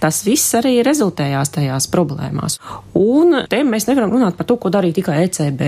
Tas 0.02 0.24
viss 0.28 0.56
arī 0.58 0.80
rezultējās 0.86 1.54
tajās 1.58 1.90
problēmās. 1.92 2.60
Un 2.98 3.44
te 3.50 3.64
mēs 3.68 3.88
nevaram 3.90 4.14
runāt 4.14 4.38
par 4.38 4.50
to, 4.50 4.58
ko 4.62 4.72
darīja 4.74 5.00
tikai 5.02 5.24
ECB, 5.26 5.62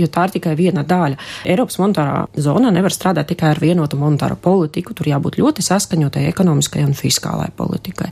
jo 0.00 0.08
tā 0.10 0.26
ir 0.28 0.34
tikai 0.38 0.54
viena 0.58 0.84
daļa. 0.86 1.18
Eiropas 1.50 1.78
monetārā 1.80 2.24
zona 2.40 2.72
nevar 2.74 2.94
strādāt 2.94 3.30
tikai 3.32 3.52
ar 3.54 3.60
vienotu 3.62 3.98
monetāro 4.00 4.36
politiku, 4.40 4.94
tur 4.96 5.10
jābūt 5.10 5.38
ļoti 5.40 5.64
saskaņotai 5.66 6.26
ekonomiskai 6.30 6.84
un 6.86 6.96
fiskālai 6.96 7.50
politikai. 7.56 8.10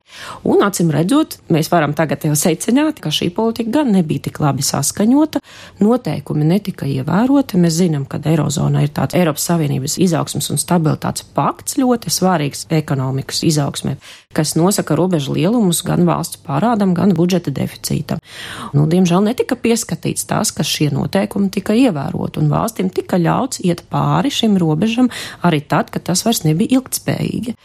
Un, 0.48 0.62
acīm 0.66 0.92
redzot, 0.94 1.38
mēs 1.52 1.70
varam 1.72 1.94
tagad 1.98 2.28
jau 2.28 2.34
secināt, 2.38 3.00
ka 3.02 3.12
šī 3.14 3.30
politika 3.34 3.78
gan 3.80 3.92
nebija 3.94 4.28
tik 4.28 4.40
labi 4.42 4.66
saskaņota, 4.66 5.42
noteikumi 5.82 6.46
netika 6.48 6.88
ievēroti. 6.88 7.60
Mēs 7.60 7.80
zinām, 7.80 8.06
ka 8.08 8.20
Eirozona 8.28 8.84
ir 8.84 8.92
tāds 8.94 9.16
Eiropas 9.18 9.48
Savienības 9.48 9.98
izaugsmas 10.04 10.50
un 10.52 10.60
stabilitātes 10.60 11.26
pakts 11.34 11.78
ļoti 11.80 12.12
svarīgs 12.12 12.66
ekonomikas 12.78 13.42
izaugsmē, 13.48 13.96
kas 14.38 14.54
nosaka 14.58 14.94
robežu 14.98 15.34
lielumus 15.34 15.82
gan 15.86 16.06
valsts 16.06 16.38
parādam, 16.46 16.94
gan 16.94 17.16
budžeta 17.18 17.50
deficītam. 17.54 18.22
Nu, 18.76 18.86
diemžēl 18.90 19.26
netika 19.26 19.58
pieskatīts 19.58 20.28
tas, 20.30 20.54
ka 20.54 20.66
šie 20.66 20.92
noteikumi 20.94 21.50
tika 21.54 21.74
ievērot, 21.74 22.38
un 22.38 22.52
valstīm 22.52 22.92
tika 22.94 23.18
ļauts 23.18 23.64
iet 23.66 23.82
pāri 23.90 24.30
šim 24.30 24.56
robežam 24.62 25.10
arī 25.42 25.64
tad, 25.66 25.90
kad 25.90 26.06
tas 26.06 26.22
vairs 26.26 26.44
nebija 26.46 26.78
ilgtspējīgi. 26.78 27.58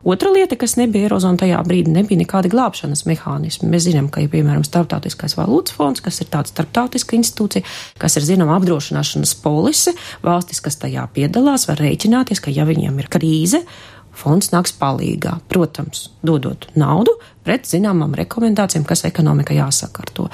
Otra 0.00 0.30
lieta, 0.32 0.56
kas 0.56 0.78
nebija 0.80 1.10
Eirozona 1.10 1.36
tajā 1.42 1.58
brīdī, 1.60 1.92
nebija 1.92 2.22
nekādi 2.22 2.48
glābšanas 2.54 3.02
mehānismi. 3.04 3.68
Mēs 3.68 3.84
zinām, 3.84 4.06
ka 4.08 4.22
ir 4.24 4.30
piemēram 4.32 4.62
Startautiskais 4.64 5.34
valūtas 5.36 5.76
fonds, 5.76 6.00
kas 6.00 6.22
ir 6.24 6.30
tāds 6.32 6.54
starptautiska 6.54 7.18
institūcija, 7.18 7.66
kas 8.00 8.16
ir 8.16 8.24
zināma 8.24 8.56
apdrošināšanas 8.56 9.34
polise. 9.44 9.92
Valstis, 10.24 10.62
kas 10.64 10.80
tajā 10.80 11.04
piedalās, 11.12 11.68
var 11.68 11.84
rēķināties, 11.84 12.40
ka 12.40 12.54
ja 12.54 12.64
viņiem 12.64 12.96
ir 13.02 13.10
krīze, 13.12 13.60
fonds 14.16 14.52
nāks 14.54 14.74
palīgā. 14.78 15.38
Protams, 15.50 16.08
dodot 16.26 16.68
naudu 16.78 17.16
pret 17.44 17.68
zināmām 17.68 18.14
rekomendācijām, 18.18 18.84
kas 18.88 19.06
ekonomika 19.08 19.56
jāsakārto. 19.56 20.28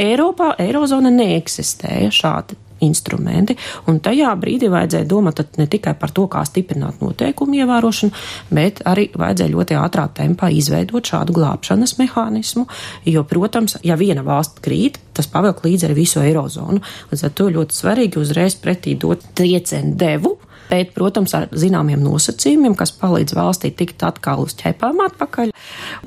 Eiropā, 0.00 0.54
Eirozona 0.62 1.12
neeksistēja 1.12 2.10
šādi 2.14 2.58
instrumenti. 2.80 3.56
Un 3.90 4.00
tajā 4.00 4.30
brīdī 4.40 4.70
vajadzēja 4.72 5.08
domāt 5.08 5.42
ne 5.60 5.66
tikai 5.70 5.94
par 6.00 6.12
to, 6.16 6.26
kā 6.32 6.42
stiprināt 6.48 7.02
noteikumu 7.04 7.60
ievērošanu, 7.60 8.22
bet 8.56 8.82
arī 8.88 9.08
vajadzēja 9.12 9.52
ļoti 9.54 9.78
ātrā 9.80 10.06
tempā 10.16 10.50
izveidot 10.56 11.12
šādu 11.12 11.36
glābšanas 11.36 11.96
mehānismu. 12.00 12.66
Jo, 13.08 13.24
protams, 13.28 13.76
ja 13.86 13.98
viena 14.00 14.24
valsts 14.26 14.62
krīt, 14.64 15.00
tas 15.16 15.28
pavelk 15.30 15.64
līdzi 15.66 15.88
arī 15.88 16.00
visu 16.02 16.22
eirozonu. 16.24 16.80
Līdz 17.12 17.26
ar 17.28 17.34
to 17.36 17.50
ļoti 17.52 17.76
svarīgi 17.76 18.22
uzreiz 18.22 18.56
pretī 18.60 18.96
dot 19.00 19.28
triecienu 19.36 19.96
devu 20.00 20.38
bet, 20.70 20.92
protams, 20.94 21.34
ar 21.36 21.48
zināmiem 21.50 22.00
nosacījumiem, 22.04 22.76
kas 22.78 22.92
palīdz 22.96 23.34
valstī 23.36 23.72
tikt 23.74 24.04
atkal 24.06 24.44
uz 24.44 24.54
ķepām 24.58 25.02
atpakaļ, 25.08 25.52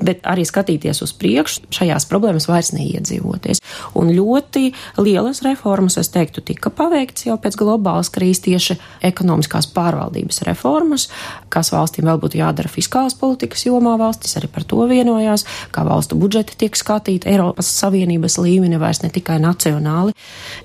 bet 0.04 0.24
arī 0.28 0.46
skatīties 0.48 1.02
uz 1.04 1.12
priekšu, 1.18 1.68
šajās 1.74 2.08
problēmas 2.10 2.48
vairs 2.48 2.72
neiedzīvoties. 2.76 3.60
Un 3.98 4.10
ļoti 4.14 4.70
lielas 5.00 5.42
reformas, 5.44 5.98
es 6.00 6.10
teiktu, 6.14 6.42
tika 6.44 6.72
paveikts 6.74 7.28
jau 7.28 7.36
pēc 7.40 7.58
globālas 7.60 8.10
krīzes 8.14 8.44
tieši 8.44 8.78
ekonomiskās 9.04 9.68
pārvaldības 9.74 10.42
reformas, 10.48 11.08
kas 11.52 11.72
valstīm 11.74 12.08
vēl 12.08 12.20
būtu 12.22 12.40
jādara 12.40 12.70
fiskālas 12.72 13.16
politikas 13.18 13.66
jomā. 13.68 13.96
Valstis 14.00 14.36
arī 14.38 14.50
par 14.50 14.66
to 14.68 14.82
vienojās, 14.90 15.46
kā 15.74 15.84
valstu 15.86 16.18
budžeti 16.18 16.56
tiek 16.64 16.76
skatīti 16.78 17.30
Eiropas 17.30 17.68
Savienības 17.80 18.38
līmeni, 18.40 18.80
vairs 18.80 19.04
ne 19.04 19.12
tikai 19.14 19.38
nacionāli. 19.42 20.14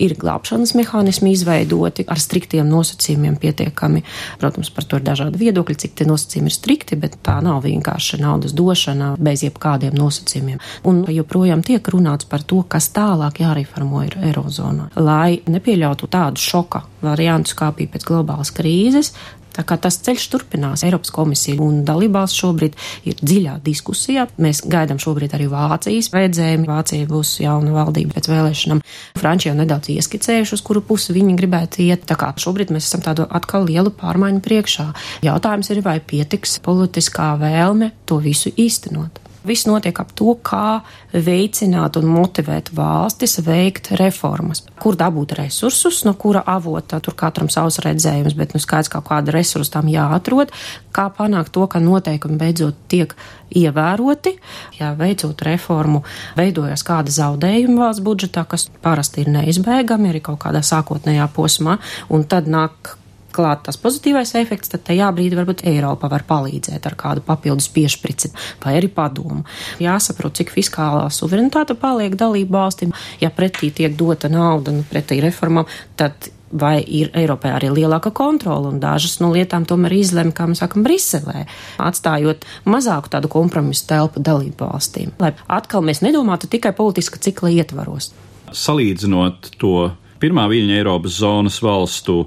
Ir 0.01 0.15
glābšanas 0.19 0.73
mehānismi 0.77 1.33
izveidoti 1.35 2.07
ar 2.09 2.21
striktiem 2.21 2.69
nosacījumiem 2.69 3.38
pietiekami 3.41 3.88
pietiekami. 3.89 4.04
Protams, 4.39 4.69
par 4.69 4.84
to 4.84 4.97
ir 4.97 5.04
dažādi 5.04 5.39
viedokļi, 5.39 5.75
cik 5.75 5.95
tie 5.95 6.06
nosacījumi 6.08 6.49
ir 6.49 6.56
strikti, 6.56 6.95
bet 6.95 7.17
tā 7.23 7.39
nav 7.41 7.63
vienkārši 7.63 8.21
naudas 8.21 8.54
došana 8.54 9.15
bez 9.19 9.43
jebkādiem 9.43 9.95
nosacījumiem. 9.97 10.60
Un 10.86 11.06
joprojām 11.08 11.63
tiek 11.63 11.84
runāts 11.84 12.25
par 12.30 12.43
to, 12.43 12.63
kas 12.63 12.89
tālāk 12.93 13.41
jāreformo 13.41 14.04
ir 14.06 14.17
Eirozonā, 14.19 14.89
lai 14.95 15.41
nepieļautu 15.47 16.08
tādu 16.08 16.39
šoka 16.39 16.84
variantu, 17.02 17.56
kā 17.56 17.71
bija 17.75 17.95
pēc 17.95 18.06
globālas 18.08 18.52
krīzes, 18.52 19.13
Tā 19.55 19.65
kā 19.67 19.77
tas 19.81 19.97
ceļš 20.05 20.25
turpinās, 20.33 20.83
Eiropas 20.88 21.12
komisija 21.13 21.59
un 21.63 21.81
dalībās 21.88 22.35
šobrīd 22.38 22.75
ir 23.09 23.19
dziļā 23.19 23.57
diskusijā. 23.65 24.27
Mēs 24.41 24.62
gaidām 24.69 25.01
šobrīd 25.01 25.33
arī 25.35 25.49
Vācijas 25.51 26.12
vajadzējumu. 26.13 26.67
Vācija 26.69 27.07
būs 27.09 27.35
jauna 27.43 27.73
valdība 27.75 28.17
pēc 28.17 28.29
vēlēšanām. 28.31 28.83
Frančija 29.19 29.53
jau 29.53 29.59
nedaudz 29.59 29.91
ieskicējuši, 29.95 30.55
uz 30.57 30.65
kuru 30.65 30.83
pusi 30.85 31.15
viņi 31.17 31.38
gribētu 31.39 31.83
iet. 31.88 32.05
Tā 32.09 32.17
kā 32.19 32.31
šobrīd 32.39 32.73
mēs 32.75 32.89
esam 32.89 33.03
tādu 33.05 33.27
atkal 33.29 33.67
lielu 33.69 33.93
pārmaiņu 33.95 34.43
priekšā. 34.45 34.91
Jautājums 35.25 35.73
ir, 35.73 35.81
vai 35.85 35.97
pietiks 35.99 36.59
politiskā 36.65 37.33
vēlme 37.41 37.93
to 38.09 38.21
visu 38.23 38.53
īstenot. 38.55 39.28
Viss 39.49 39.65
notiek 39.65 39.97
ap 39.97 40.12
to, 40.13 40.35
kā 40.45 40.81
veicināt 41.09 41.97
un 41.97 42.05
motivēt 42.12 42.69
valstis 42.77 43.39
veikt 43.41 43.89
reformas. 43.97 44.62
Kur 44.79 44.97
dabūt 44.99 45.33
resursus, 45.39 46.03
no 46.05 46.13
kura 46.13 46.43
avota 46.45 46.99
tur 47.01 47.15
katram 47.17 47.49
savs 47.49 47.79
redzējums, 47.81 48.38
bet 48.38 48.53
nu 48.53 48.62
skaidrs, 48.62 48.91
kā 48.93 49.01
kāda 49.05 49.33
resursa 49.33 49.79
tam 49.79 49.89
jāatrod, 49.89 50.53
kā 50.93 51.07
panākt 51.17 51.55
to, 51.55 51.65
ka 51.65 51.81
noteikumi 51.81 52.38
beidzot 52.38 52.77
tiek 52.93 53.17
ievēroti. 53.49 54.35
Ja 54.77 54.93
veicot 54.99 55.41
reformu, 55.49 56.03
veidojas 56.38 56.85
kāda 56.85 57.09
zaudējuma 57.13 57.88
valsts 57.88 58.05
budžetā, 58.05 58.45
kas 58.45 58.69
parasti 58.85 59.25
ir 59.25 59.33
neizbēgami 59.33 60.13
arī 60.13 60.21
kaut 60.29 60.43
kādā 60.45 60.62
sākotnējā 60.62 61.25
posmā, 61.33 61.79
un 62.13 62.29
tad 62.29 62.45
nāk 62.51 62.98
klāt 63.35 63.63
tas 63.67 63.77
pozitīvais 63.81 64.33
efekts, 64.39 64.71
tad 64.73 64.85
tajā 64.87 65.11
brīdī 65.15 65.37
varbūt 65.39 65.65
Eiropa 65.69 66.09
var 66.11 66.25
palīdzēt 66.29 66.87
ar 66.89 66.97
kādu 66.99 67.23
papildus 67.25 67.69
piešprici 67.75 68.33
vai 68.63 68.77
arī 68.79 68.89
padomu. 68.93 69.43
Jāsaprot, 69.83 70.39
cik 70.39 70.53
fiskālā 70.55 71.07
suverenitāte 71.13 71.77
paliek 71.79 72.17
dalību 72.19 72.57
valstīm. 72.57 72.95
Ja 73.21 73.31
pretī 73.33 73.71
tiek 73.75 73.95
dota 73.99 74.31
nauda 74.31 74.73
nu, 74.75 74.85
pretī 74.89 75.21
reformām, 75.23 75.69
tad 75.99 76.31
vai 76.51 76.79
ir 76.81 77.11
Eiropā 77.17 77.53
arī 77.57 77.69
lielāka 77.73 78.11
kontrola, 78.15 78.71
un 78.71 78.79
dažas 78.81 79.19
no 79.21 79.31
lietām 79.33 79.67
tomēr 79.69 79.93
izlem, 79.99 80.31
kā 80.33 80.47
mēs 80.49 80.63
sakam, 80.63 80.83
Briselē, 80.85 81.45
atstājot 81.81 82.45
mazāku 82.69 83.11
tādu 83.13 83.29
kompromisu 83.31 83.85
telpu 83.89 84.23
dalību 84.25 84.65
valstīm, 84.65 85.13
lai 85.21 85.35
atkal 85.47 85.85
mēs 85.85 86.01
nedomātu 86.05 86.49
tikai 86.49 86.73
politiska 86.77 87.21
cikla 87.21 87.53
ietvaros. 87.61 88.11
Salīdzinot 88.49 89.53
to 89.61 89.91
pirmā 90.21 90.47
viļņa 90.49 90.79
Eiropas 90.79 91.19
zonas 91.21 91.59
valstu 91.63 92.23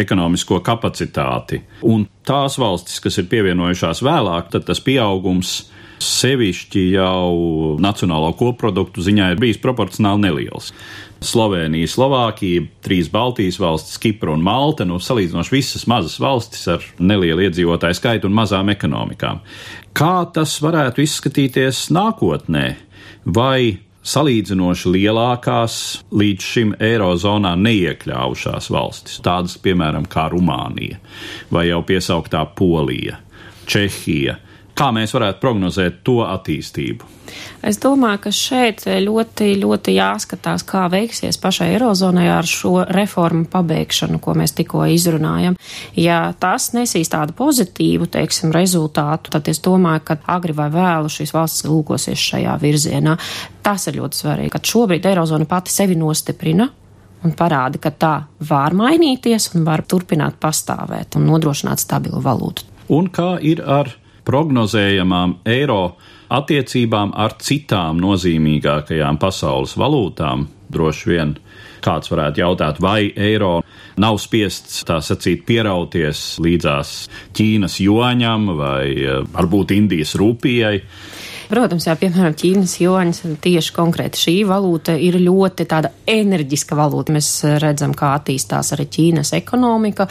ekonomisko 0.00 0.60
kapacitāti. 0.64 1.62
Un 1.86 2.06
tās 2.26 2.58
valstis, 2.60 3.00
kas 3.04 3.18
ir 3.20 3.28
pievienojušās 3.30 4.02
vēlāk, 4.06 4.52
tad 4.54 4.68
tas 4.68 4.80
pieaugums 4.84 5.58
sevišķi 6.02 6.82
jau 6.94 7.76
nacionālo 7.82 8.30
koproduktu 8.38 9.02
ziņā 9.02 9.32
ir 9.32 9.40
bijis 9.42 9.60
proporcionāli 9.62 10.28
neliels. 10.28 10.72
Slovenija, 11.24 11.88
Slovākija, 11.90 12.62
trīs 12.86 13.08
Baltijas 13.10 13.58
valstis, 13.58 13.98
Kipra 13.98 14.30
un 14.36 14.44
Malta, 14.46 14.86
nu, 14.86 15.00
salīdzinoši 15.02 15.54
visas 15.56 15.88
mazas 15.90 16.14
valstis 16.22 16.62
ar 16.70 16.84
nelielu 17.02 17.48
iedzīvotāju 17.48 17.98
skaitu 17.98 18.30
un 18.30 18.36
mazām 18.38 18.70
ekonomikām. 18.70 19.42
Kā 19.98 20.22
tas 20.34 20.54
varētu 20.62 21.02
izskatīties 21.02 21.88
nākotnē? 21.94 22.68
Vai 23.26 23.87
salīdzinoši 24.08 24.92
lielākās 24.94 25.78
līdz 26.16 26.48
šim 26.54 26.74
eirozonā 26.82 27.54
neiekļāvušās 27.60 28.70
valstis, 28.72 29.20
tādas 29.24 29.58
piemēram 29.62 30.08
kā 30.10 30.28
Rumānija 30.32 31.00
vai 31.54 31.68
jau 31.68 31.82
piesauktā 31.86 32.44
Polija, 32.58 33.20
Čehija. 33.68 34.38
Kā 34.78 34.92
mēs 34.94 35.10
varētu 35.10 35.40
prognozēt 35.42 36.02
to 36.06 36.20
attīstību? 36.22 37.06
Es 37.66 37.80
domāju, 37.82 38.20
ka 38.28 38.30
šeit 38.32 38.84
ļoti, 38.86 39.48
ļoti 39.58 39.94
jāskatās, 39.96 40.62
kā 40.68 40.84
veiksies 40.92 41.40
pašai 41.42 41.72
Eirozonai 41.72 42.28
ar 42.30 42.46
šo 42.46 42.84
reformu 42.94 43.48
pabeigšanu, 43.50 44.20
ko 44.22 44.36
mēs 44.38 44.54
tikko 44.54 44.86
izrunājam. 44.94 45.58
Ja 45.98 46.20
tas 46.38 46.70
nesīs 46.76 47.10
tādu 47.10 47.34
pozitīvu, 47.38 48.06
teiksim, 48.14 48.54
rezultātu, 48.54 49.34
tad 49.34 49.50
es 49.50 49.58
domāju, 49.66 50.06
ka 50.06 50.20
agri 50.38 50.54
vai 50.54 50.70
vēlu 50.70 51.10
šīs 51.10 51.34
valsts 51.34 51.66
lūkosies 51.66 52.30
šajā 52.30 52.54
virzienā. 52.62 53.18
Tas 53.66 53.90
ir 53.90 53.98
ļoti 53.98 54.22
svarīgi, 54.22 54.54
ka 54.54 54.62
šobrīd 54.62 55.10
Eirozona 55.10 55.50
pati 55.50 55.74
sevi 55.74 55.98
nostiprina 55.98 56.70
un 57.26 57.34
parāda, 57.34 57.82
ka 57.82 57.90
tā 57.90 58.16
var 58.46 58.78
mainīties 58.78 59.56
un 59.58 59.66
var 59.66 59.82
turpināt 59.90 60.38
pastāvēt 60.38 61.18
un 61.18 61.26
nodrošināt 61.32 61.82
stabilu 61.82 62.22
valūtu. 62.22 62.76
Un 62.94 63.10
kā 63.10 63.34
ir 63.42 63.66
ar 63.66 63.90
prognozējamām 64.28 65.38
eiro 65.48 65.96
attiecībām 66.28 67.14
ar 67.16 67.38
citām 67.40 68.00
nozīmīgākajām 68.02 69.18
pasaules 69.20 69.74
valūtām. 69.80 70.46
Droši 70.68 71.08
vien 71.08 71.32
kāds 71.84 72.10
varētu 72.12 72.42
jautāt, 72.42 72.80
vai 72.84 73.08
eiro 73.16 73.62
nav 74.00 74.18
spiests 74.20 74.82
tā 74.88 74.98
sacīt 75.04 75.46
pierauties 75.48 76.36
līdzās 76.44 76.92
Ķīnas 77.36 77.78
joņam 77.84 78.50
vai 78.58 78.84
eh, 78.92 79.22
varbūt 79.32 79.72
Indijas 79.78 80.16
rūpijai. 80.20 80.76
Protams, 81.48 81.86
jā, 81.88 81.94
piemēram, 81.96 82.34
Ķīnas 82.36 82.74
joņas 82.82 83.22
tieši 83.40 83.72
konkrēti 83.72 84.20
šī 84.20 84.34
valūta 84.48 84.92
ir 85.00 85.16
ļoti 85.22 85.64
tāda 85.70 85.94
enerģiska 86.08 86.76
valūta. 86.76 87.14
Mēs 87.16 87.30
redzam, 87.62 87.94
kā 87.96 88.12
attīstās 88.18 88.74
arī 88.76 88.84
Ķīnas 88.92 89.32
ekonomika, 89.38 90.08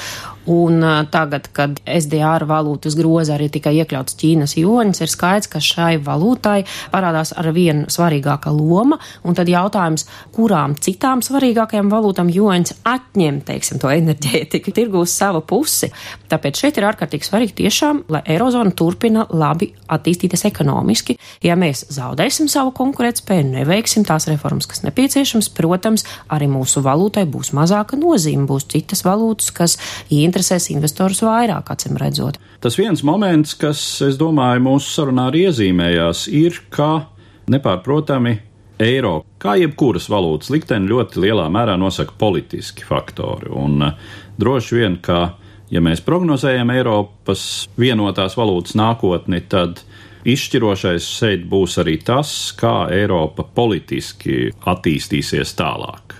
Un 0.47 0.79
tagad, 1.11 1.49
kad 1.51 1.79
SDR 1.83 2.45
valūtas 2.47 2.95
groza 2.95 3.33
arī 3.35 3.49
tika 3.51 3.73
iekļauts 3.75 4.15
Ķīnas 4.15 4.53
joņas, 4.55 5.01
ir 5.03 5.11
skaidrs, 5.11 5.49
ka 5.51 5.59
šai 5.59 5.97
valūtai 5.99 6.61
parādās 6.93 7.33
ar 7.35 7.49
vienu 7.51 7.91
svarīgāka 7.91 8.53
loma, 8.55 8.95
un 9.27 9.35
tad 9.35 9.51
jautājums, 9.51 10.05
kurām 10.35 10.77
citām 10.79 11.19
svarīgākajām 11.25 11.91
valūtām 11.91 12.31
joņas 12.31 12.77
atņem, 12.87 13.41
teiksim, 13.49 13.81
to 13.83 13.91
enerģētiku, 13.91 14.71
tirgūs 14.71 15.17
savu 15.19 15.43
pusi. 15.43 15.91
Tāpēc 16.31 16.63
šeit 16.63 16.79
ir 16.79 16.87
ārkārtīgi 16.93 17.27
svarīgi 17.27 17.57
tiešām, 17.59 18.05
lai 18.15 18.23
Eirozona 18.31 18.71
turpina 18.71 19.27
labi 19.27 19.73
attīstīties 19.91 20.47
ekonomiski. 20.47 21.17
Ja 21.45 21.55
mēs 21.59 21.85
zaudēsim 21.93 22.49
savu 22.51 22.73
konkurētspēju, 22.77 23.51
neveiksim 23.59 24.07
tās 24.07 24.27
reformas, 24.31 24.67
kas 24.69 24.83
nepieciešams, 24.85 25.51
protams, 25.57 26.07
arī 26.33 26.49
mūsu 26.51 26.81
valūtai 26.85 27.27
būs 27.29 27.53
mazāka 27.57 27.99
nozīme, 27.99 28.47
būs 28.49 28.67
citas 28.73 29.05
valūtas, 29.07 29.53
kas 29.55 29.77
interesē 30.09 30.47
interesēs 30.47 30.71
investorus 30.73 31.21
vairāk, 31.25 31.71
acīm 31.71 31.97
redzot. 31.99 32.37
Tas 32.61 32.77
viens 32.77 33.03
moments, 33.03 33.55
kas, 33.57 34.01
es 34.05 34.17
domāju, 34.17 34.63
mūsu 34.63 34.91
sarunā 34.93 35.29
arī 35.31 35.47
iezīmējās, 35.47 36.27
ir, 36.31 36.61
ka 36.69 37.07
nepārprotami 37.51 38.37
eiro, 38.79 39.23
kā 39.41 39.57
jebkuras 39.57 40.09
valūtas 40.09 40.51
likteni, 40.53 40.89
ļoti 40.91 41.21
lielā 41.23 41.47
mērā 41.49 41.77
nosaka 41.77 42.13
politiski 42.17 42.85
faktori. 42.85 43.49
Un 43.49 43.81
uh, 43.81 43.93
droši 44.37 44.79
vien, 44.79 44.97
ka, 45.01 45.37
ja 45.73 45.81
mēs 45.81 46.03
prognozējam 46.05 46.71
Eiropas 46.75 47.67
vienotās 47.79 48.37
valūtas 48.37 48.77
nākotni, 48.77 49.41
tad 49.49 49.83
izšķirošais 50.27 51.09
šeit 51.19 51.45
būs 51.49 51.77
arī 51.83 51.97
tas, 52.03 52.31
kā 52.57 52.87
Eiropa 52.93 53.45
politiski 53.47 54.47
attīstīsies 54.67 55.55
tālāk. 55.59 56.17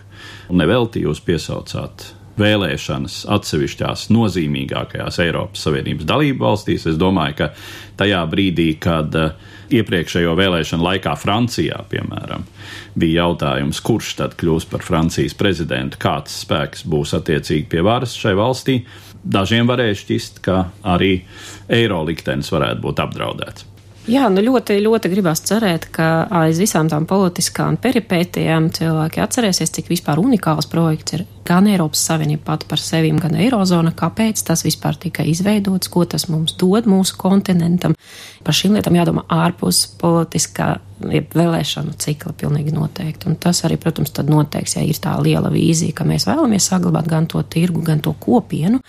Nevelti 0.56 1.04
jūs 1.04 1.20
piesaucāt 1.26 2.13
vēlēšanas 2.38 3.24
atsevišķās 3.34 4.08
nozīmīgākajās 4.13 5.20
Eiropas 5.24 5.63
Savienības 5.65 6.08
dalību 6.08 6.46
valstīs. 6.46 6.86
Es 6.89 7.00
domāju, 7.02 7.39
ka 7.41 7.48
tajā 8.00 8.22
brīdī, 8.30 8.70
kad 8.82 9.15
uh, 9.17 9.32
iepriekšējo 9.74 10.36
vēlēšanu 10.38 10.86
laikā 10.86 11.15
Francijā, 11.20 11.82
piemēram, 11.91 12.46
bija 12.98 13.24
jautājums, 13.26 13.82
kurš 13.84 14.13
tad 14.22 14.38
kļūs 14.39 14.67
par 14.72 14.86
Francijas 14.86 15.36
prezidentu, 15.38 16.00
kāds 16.02 16.43
spēks 16.46 16.86
būs 16.88 17.15
attiecīgi 17.17 17.67
pie 17.74 17.84
varas 17.86 18.15
šai 18.17 18.36
valstī, 18.38 18.80
dažiem 19.24 19.70
varēja 19.70 19.98
šķist, 20.04 20.43
ka 20.46 20.67
arī 20.88 21.17
eiro 21.74 22.04
liktenis 22.08 22.54
varētu 22.54 22.86
būt 22.86 23.04
apdraudēts. 23.08 23.66
Jā, 24.08 24.30
nu 24.32 24.39
ļoti, 24.39 24.78
ļoti 24.80 25.10
gribās 25.12 25.41
cerēt, 25.43 25.89
ka 25.91 26.06
aiz 26.39 26.62
visām 26.62 26.88
tām 26.88 27.04
politiskām 27.10 27.76
peripētijām 27.84 28.70
cilvēki 28.72 29.20
atcerēsies, 29.20 29.74
cik 29.76 29.89
vispār 29.91 30.22
unikāls 30.22 30.70
projekts 30.72 31.17
ir 31.17 31.26
gan 31.48 31.67
Eiropas 31.67 32.06
Savienība 32.08 32.46
pati 32.54 32.70
par 32.72 32.80
sevi, 32.80 33.12
gan 33.20 33.36
Eirozona, 33.36 33.91
kāpēc 33.91 34.46
tas 34.48 34.63
vispār 34.63 34.96
tika 34.96 35.28
izveidots, 35.28 35.91
ko 35.91 36.06
tas 36.08 36.30
mums 36.32 36.56
dod 36.56 36.88
mūsu 36.88 37.20
kontinentam. 37.20 37.98
Par 38.48 38.56
šīm 38.56 38.80
lietām 38.80 38.96
jādomā 38.96 39.26
ārpus 39.28 39.84
politiskā 40.00 40.78
vēlēšanu 41.02 41.96
cikla 42.02 42.34
pilnīgi 42.38 42.74
noteikti. 42.76 43.30
Un 43.30 43.38
tas 43.42 43.64
arī, 43.68 43.78
protams, 43.82 44.12
tad 44.16 44.30
noteiks, 44.32 44.78
ja 44.78 44.84
ir 44.86 45.00
tā 45.02 45.14
liela 45.22 45.52
vīzija, 45.54 45.96
ka 45.98 46.08
mēs 46.08 46.28
vēlamies 46.30 46.70
saglabāt 46.72 47.10
gan 47.12 47.28
to 47.30 47.42
tirgu, 47.44 47.84
gan 47.86 48.02
to 48.04 48.14
kopienu, 48.20 48.82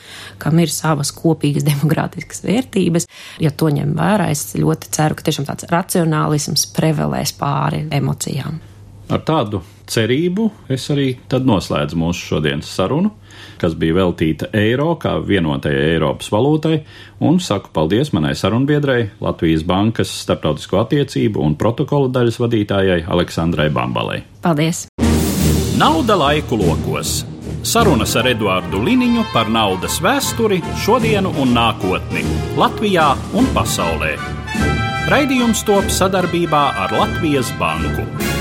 kam 0.42 0.59
ir 0.62 0.73
savas 0.73 1.12
kopīgas 1.16 1.66
demokrātiskas 1.71 2.44
vērtības. 2.47 3.09
Ja 3.44 3.53
to 3.53 3.71
ņem 3.75 3.97
vērā, 3.99 4.31
es 4.35 4.53
ļoti 4.59 4.92
ceru, 4.97 5.18
ka 5.18 5.29
tiešām 5.29 5.49
tāds 5.49 5.68
racionālisms 5.73 6.68
prevelēs 6.77 7.35
pāri 7.38 7.87
emocijām. 7.94 8.62
Ar 9.09 9.25
tādu 9.25 9.62
cerību 9.88 10.51
es 10.72 10.88
arī 10.92 11.09
tad 11.31 11.46
noslēdzu 11.48 11.98
mūsu 11.98 12.35
šodienas 12.35 12.70
sarunu, 12.77 13.12
kas 13.61 13.74
bija 13.79 13.96
veltīta 14.01 14.51
eiro 14.57 14.92
kā 15.01 15.16
vienotajai 15.24 15.94
Eiropas 15.94 16.31
valūtai, 16.35 16.81
un 17.24 17.40
saku 17.42 17.72
paldies 17.74 18.12
manai 18.16 18.35
sarunbiedrai, 18.38 19.01
Latvijas 19.24 19.64
Bankas 19.66 20.12
starptautisko 20.24 20.83
attiecību 20.85 21.42
un 21.44 21.57
protokola 21.61 22.11
daļas 22.12 22.38
vadītājai 22.44 23.03
Aleksandrai 23.09 23.70
Bambalei. 23.74 24.22
Paldies! 24.44 24.87
Nauda 25.79 26.18
laiku 26.18 26.59
lokos! 26.59 27.20
Sarunas 27.68 28.14
ar 28.16 28.29
Eduāru 28.31 28.81
Liniņu 28.87 29.24
par 29.33 29.51
naudas 29.51 29.98
vēsturi, 30.01 30.61
šodienu 30.85 31.35
un 31.42 31.53
nākotni 31.57 32.22
Latvijā 32.57 33.11
un 33.37 33.51
pasaulē. 33.57 34.14
Raidījums 35.11 35.64
top 35.66 35.90
sadarbībā 35.92 36.64
ar 36.85 36.94
Latvijas 36.94 37.51
Banku. 37.61 38.38